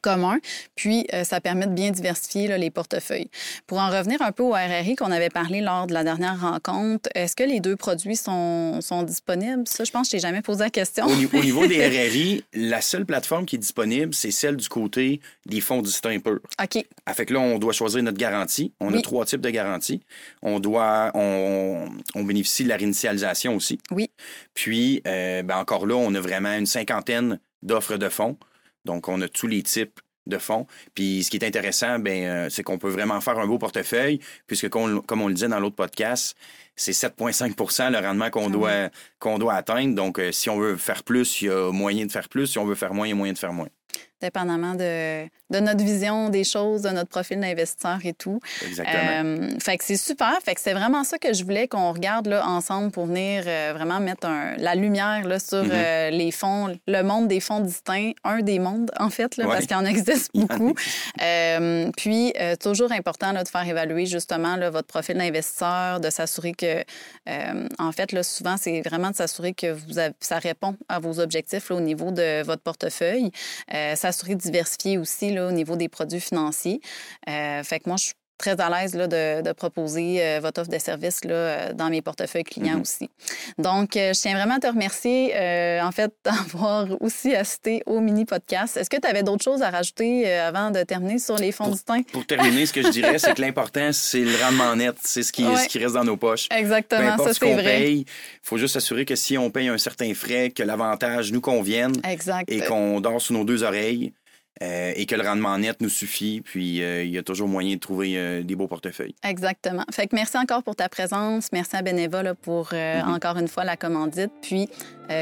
communs. 0.01 0.39
Puis, 0.75 1.07
euh, 1.13 1.23
ça 1.23 1.41
permet 1.41 1.67
de 1.67 1.73
bien 1.73 1.91
diversifier 1.91 2.47
là, 2.47 2.57
les 2.57 2.69
portefeuilles. 2.71 3.29
Pour 3.67 3.79
en 3.79 3.89
revenir 3.89 4.21
un 4.21 4.31
peu 4.31 4.43
au 4.43 4.51
RRI 4.51 4.95
qu'on 4.95 5.11
avait 5.11 5.29
parlé 5.29 5.61
lors 5.61 5.87
de 5.87 5.93
la 5.93 6.03
dernière 6.03 6.39
rencontre, 6.39 7.09
est-ce 7.15 7.35
que 7.35 7.43
les 7.43 7.59
deux 7.59 7.75
produits 7.75 8.15
sont, 8.15 8.81
sont 8.81 9.03
disponibles? 9.03 9.63
Ça, 9.67 9.83
je 9.83 9.91
pense 9.91 10.07
que 10.07 10.17
je 10.17 10.21
t'ai 10.21 10.27
jamais 10.27 10.41
posé 10.41 10.63
la 10.63 10.69
question. 10.69 11.05
Au, 11.05 11.15
ni- 11.15 11.25
au 11.31 11.41
niveau 11.43 11.65
des 11.67 11.85
RRI, 11.87 12.43
la 12.53 12.81
seule 12.81 13.05
plateforme 13.05 13.45
qui 13.45 13.55
est 13.55 13.59
disponible, 13.59 14.13
c'est 14.13 14.31
celle 14.31 14.55
du 14.57 14.69
côté 14.69 15.19
des 15.45 15.61
fonds 15.61 15.81
distincts 15.81 16.19
purs. 16.19 16.39
OK. 16.61 16.85
Ah, 17.05 17.13
fait 17.13 17.25
que 17.25 17.33
là, 17.33 17.39
on 17.39 17.57
doit 17.59 17.73
choisir 17.73 18.03
notre 18.03 18.17
garantie. 18.17 18.73
On 18.79 18.93
a 18.93 19.01
trois 19.01 19.25
types 19.25 19.41
de 19.41 19.49
garanties. 19.49 20.01
On 20.41 20.59
doit, 20.59 21.11
on, 21.15 21.85
on 22.15 22.23
bénéficie 22.23 22.63
de 22.63 22.69
la 22.69 22.77
réinitialisation 22.77 23.55
aussi. 23.55 23.79
Oui. 23.91 24.09
Puis, 24.53 25.01
euh, 25.07 25.41
ben 25.43 25.57
encore 25.57 25.85
là, 25.87 25.95
on 25.95 26.13
a 26.15 26.19
vraiment 26.19 26.53
une 26.55 26.65
cinquantaine 26.65 27.39
d'offres 27.63 27.97
de 27.97 28.09
fonds. 28.09 28.37
Donc, 28.85 29.07
on 29.07 29.21
a 29.21 29.27
tous 29.27 29.47
les 29.47 29.63
types 29.63 29.99
de 30.27 30.37
fonds. 30.37 30.67
Puis, 30.93 31.23
ce 31.23 31.29
qui 31.29 31.37
est 31.37 31.45
intéressant, 31.45 31.99
ben, 31.99 32.23
euh, 32.23 32.49
c'est 32.49 32.63
qu'on 32.63 32.77
peut 32.77 32.89
vraiment 32.89 33.19
faire 33.19 33.37
un 33.39 33.47
beau 33.47 33.57
portefeuille, 33.57 34.19
puisque, 34.47 34.69
comme, 34.69 35.03
on 35.09 35.27
le 35.27 35.33
disait 35.33 35.47
dans 35.47 35.59
l'autre 35.59 35.75
podcast, 35.75 36.37
c'est 36.75 36.91
7,5% 36.91 37.91
le 37.91 37.97
rendement 37.97 38.29
qu'on 38.29 38.47
Ah 38.47 38.49
doit, 38.49 38.89
qu'on 39.19 39.39
doit 39.39 39.55
atteindre. 39.55 39.95
Donc, 39.95 40.19
euh, 40.19 40.31
si 40.31 40.49
on 40.49 40.59
veut 40.59 40.77
faire 40.77 41.03
plus, 41.03 41.41
il 41.41 41.45
y 41.45 41.49
a 41.49 41.71
moyen 41.71 42.05
de 42.05 42.11
faire 42.11 42.29
plus. 42.29 42.47
Si 42.47 42.57
on 42.59 42.65
veut 42.65 42.75
faire 42.75 42.93
moins, 42.93 43.07
il 43.07 43.09
y 43.09 43.13
a 43.13 43.15
moyen 43.15 43.33
de 43.33 43.37
faire 43.37 43.53
moins. 43.53 43.69
Dépendamment 44.21 44.75
de, 44.75 45.23
de, 45.49 45.59
notre 45.59 45.83
vision 45.83 46.29
des 46.29 46.43
choses, 46.43 46.81
de 46.83 46.89
notre 46.89 47.09
profil 47.09 47.39
d'investisseur 47.39 47.97
et 48.03 48.13
tout. 48.13 48.39
Exactement. 48.65 48.99
Euh, 49.25 49.49
fait 49.59 49.77
que 49.77 49.83
c'est 49.83 49.97
super. 49.97 50.37
Fait 50.43 50.55
que 50.55 50.61
c'est 50.61 50.73
vraiment 50.73 51.03
ça 51.03 51.17
que 51.17 51.33
je 51.33 51.43
voulais 51.43 51.67
qu'on 51.67 51.91
regarde 51.91 52.27
là, 52.27 52.45
ensemble 52.47 52.91
pour 52.91 53.05
venir 53.05 53.43
euh, 53.47 53.73
vraiment 53.75 53.99
mettre 53.99 54.27
un, 54.27 54.55
la 54.57 54.75
lumière 54.75 55.25
là, 55.27 55.39
sur 55.39 55.63
Mhm. 55.63 55.71
euh, 55.73 56.09
les 56.11 56.31
fonds, 56.31 56.77
le 56.87 57.01
monde 57.03 57.27
des 57.27 57.39
fonds 57.39 57.59
distincts, 57.61 58.11
un 58.23 58.39
des 58.39 58.59
mondes, 58.59 58.91
en 58.99 59.09
fait, 59.09 59.37
là, 59.37 59.45
parce 59.45 59.65
qu'il 59.65 59.75
en 59.75 59.85
existe 59.85 60.31
beaucoup. 60.35 60.73
Puis, 61.97 62.33
toujours 62.61 62.91
important 62.91 63.31
là, 63.31 63.43
de 63.43 63.49
faire 63.49 63.67
évaluer 63.67 64.05
justement 64.05 64.55
là, 64.55 64.69
votre 64.69 64.87
profil 64.87 65.17
d'investisseur, 65.17 65.99
de 65.99 66.09
s'assurer 66.09 66.53
que, 66.53 66.83
en 67.79 67.91
fait, 67.91 68.11
là, 68.11 68.23
souvent, 68.23 68.55
c'est 68.57 68.81
vraiment 68.81 69.11
de 69.11 69.15
s'assurer 69.15 69.53
que 69.53 69.71
vous 69.71 69.97
avez- 69.99 70.13
ça 70.19 70.39
répond 70.39 70.75
à 70.87 70.99
vos 70.99 71.19
objectifs 71.19 71.69
là, 71.69 71.75
au 71.75 71.81
niveau 71.81 72.11
de 72.11 72.43
votre 72.43 72.61
portefeuille. 72.61 73.31
S'assurer 74.11 74.35
de 74.35 74.41
diversifier 74.41 74.97
aussi 74.97 75.31
là, 75.31 75.47
au 75.47 75.51
niveau 75.51 75.75
des 75.75 75.89
produits 75.89 76.19
financiers. 76.19 76.81
Euh, 77.29 77.63
fait 77.63 77.79
que 77.79 77.89
moi, 77.89 77.97
je 77.97 78.11
très 78.39 78.59
à 78.59 78.69
l'aise 78.69 78.95
là, 78.95 79.05
de, 79.07 79.41
de 79.43 79.51
proposer 79.51 80.23
euh, 80.23 80.39
votre 80.41 80.61
offre 80.61 80.71
de 80.71 80.79
service 80.79 81.23
là, 81.25 81.33
euh, 81.33 81.73
dans 81.73 81.89
mes 81.89 82.01
portefeuilles 82.01 82.43
clients 82.43 82.75
Mhm. 82.77 82.81
aussi. 82.81 83.09
Donc, 83.59 83.95
euh, 83.95 84.13
je 84.13 84.19
tiens 84.19 84.33
vraiment 84.35 84.55
à 84.55 84.59
te 84.59 84.67
remercier, 84.67 85.33
en 85.83 85.91
fait, 85.91 86.11
d'avoir 86.25 86.87
aussi 87.01 87.35
assisté 87.35 87.83
au 87.85 87.99
mini-podcast. 87.99 88.77
Est-ce 88.77 88.89
que 88.89 88.97
tu 88.99 89.07
avais 89.07 89.21
d'autres 89.23 89.43
choses 89.43 89.61
à 89.61 89.69
rajouter 89.69 90.31
avant 90.33 90.71
de 90.71 90.81
terminer 90.83 91.19
sur 91.19 91.35
les 91.35 91.51
fonds 91.51 91.65
Pour- 91.65 91.73
distincts? 91.73 92.03
Pour 92.11 92.25
terminer, 92.25 92.65
ce 92.65 92.73
que 92.73 92.81
je 92.81 92.89
dirais, 92.89 93.19
c'est 93.19 93.33
que 93.35 93.41
l'important, 93.47 93.89
c'est 93.91 94.21
le 94.21 94.35
rendement 94.43 94.75
net. 94.75 94.95
C'est 95.03 95.23
ce 95.23 95.31
qui, 95.31 95.45
Ouais. 95.45 95.55
ce 95.57 95.67
qui 95.67 95.77
reste 95.79 95.93
dans 95.95 96.03
nos 96.03 96.17
poches. 96.17 96.47
Exactement, 96.55 97.17
ça 97.17 97.27
ce 97.27 97.33
c'est 97.33 97.39
qu'on 97.45 97.53
vrai. 97.53 97.63
paye, 97.63 97.99
il 97.99 98.05
faut 98.43 98.57
juste 98.57 98.73
s'assurer 98.73 99.05
que 99.05 99.15
si 99.15 99.37
on 99.37 99.51
paye 99.51 99.67
un 99.67 99.77
certain 99.77 100.13
frais, 100.13 100.49
que 100.51 100.63
l'avantage 100.63 101.31
nous 101.31 101.41
convienne 101.41 101.93
Exact. 102.07 102.49
et 102.51 102.61
qu'on 102.61 102.99
dort 103.01 103.21
sous 103.21 103.33
nos 103.33 103.43
deux 103.43 103.63
oreilles 103.63 104.13
euh, 104.61 104.91
et 104.95 105.05
que 105.05 105.15
le 105.15 105.23
rendement 105.23 105.57
net 105.57 105.81
nous 105.81 105.89
suffit. 105.89 106.41
Puis 106.41 106.81
euh, 106.81 107.03
il 107.03 107.11
y 107.11 107.17
a 107.17 107.23
toujours 107.23 107.47
moyen 107.47 107.75
de 107.75 107.79
trouver 107.79 108.17
euh, 108.17 108.43
des 108.43 108.55
beaux 108.55 108.67
portefeuilles. 108.67 109.15
Exactement. 109.23 109.83
Fait 109.91 110.07
que 110.07 110.15
merci 110.15 110.37
encore 110.37 110.63
pour 110.63 110.75
ta 110.75 110.89
présence. 110.89 111.47
Merci 111.53 111.75
à 111.75 111.81
Beneva 111.81 112.23
là, 112.23 112.35
pour 112.35 112.69
Mhm. 112.73 113.13
encore 113.13 113.37
une 113.37 113.47
fois 113.47 113.63
la 113.63 113.77
commandite. 113.77 114.31
Puis 114.41 114.67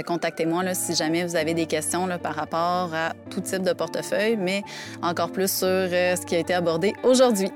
contactez-moi 0.06 0.74
si 0.74 0.96
jamais 0.96 1.24
vous 1.26 1.36
avez 1.36 1.54
des 1.54 1.66
questions 1.66 2.08
là, 2.08 2.18
par 2.18 2.36
rapport 2.36 2.94
à 2.94 3.14
tout 3.30 3.42
type 3.42 3.64
de 3.64 3.74
portefeuille, 3.74 4.36
mais 4.38 4.64
encore 5.02 5.32
plus 5.32 5.52
sur 5.52 5.68
ce 5.68 6.26
qui 6.26 6.36
a 6.36 6.40
été 6.40 6.54
abordé 6.54 6.94
aujourd'hui. 7.04 7.50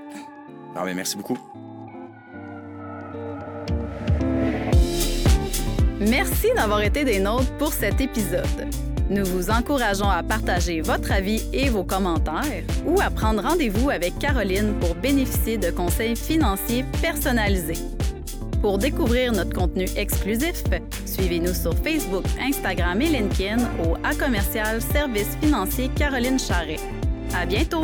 Ah, 0.75 0.83
ben, 0.85 0.95
merci 0.95 1.17
beaucoup. 1.17 1.38
Merci 6.00 6.47
d'avoir 6.55 6.81
été 6.81 7.03
des 7.03 7.19
nôtres 7.19 7.55
pour 7.57 7.73
cet 7.73 8.01
épisode. 8.01 8.90
Nous 9.12 9.25
vous 9.25 9.50
encourageons 9.50 10.10
à 10.10 10.24
partager 10.24 10.80
votre 10.80 11.12
avis 11.12 11.44
et 11.51 11.68
vos 11.68 11.84
commentaires 11.84 12.63
ou 12.86 13.01
à 13.01 13.10
prendre 13.10 13.44
rendez-vous 13.44 13.89
avec 13.89 14.18
Caroline 14.20 14.74
pour 14.80 14.96
bénéficier 14.96 15.58
de 15.58 15.70
conseils 15.70 16.15
financiers 16.15 16.86
personnalisés. 17.01 17.84
Pour 18.62 18.77
découvrir 18.77 19.34
notre 19.34 19.53
contenu 19.53 19.86
exclusif, 19.98 20.63
suivez-nous 21.06 21.53
sur 21.53 21.74
Facebook, 21.80 22.24
Instagram 22.39 23.01
et 23.01 23.10
LinkedIn 23.10 23.58
au 23.84 23.98
A 24.06 24.15
commercial 24.15 24.82
Service 24.82 25.36
financier 25.41 25.89
Caroline 25.94 26.39
Charret. 26.39 26.80
À 27.36 27.46
bientôt! 27.46 27.84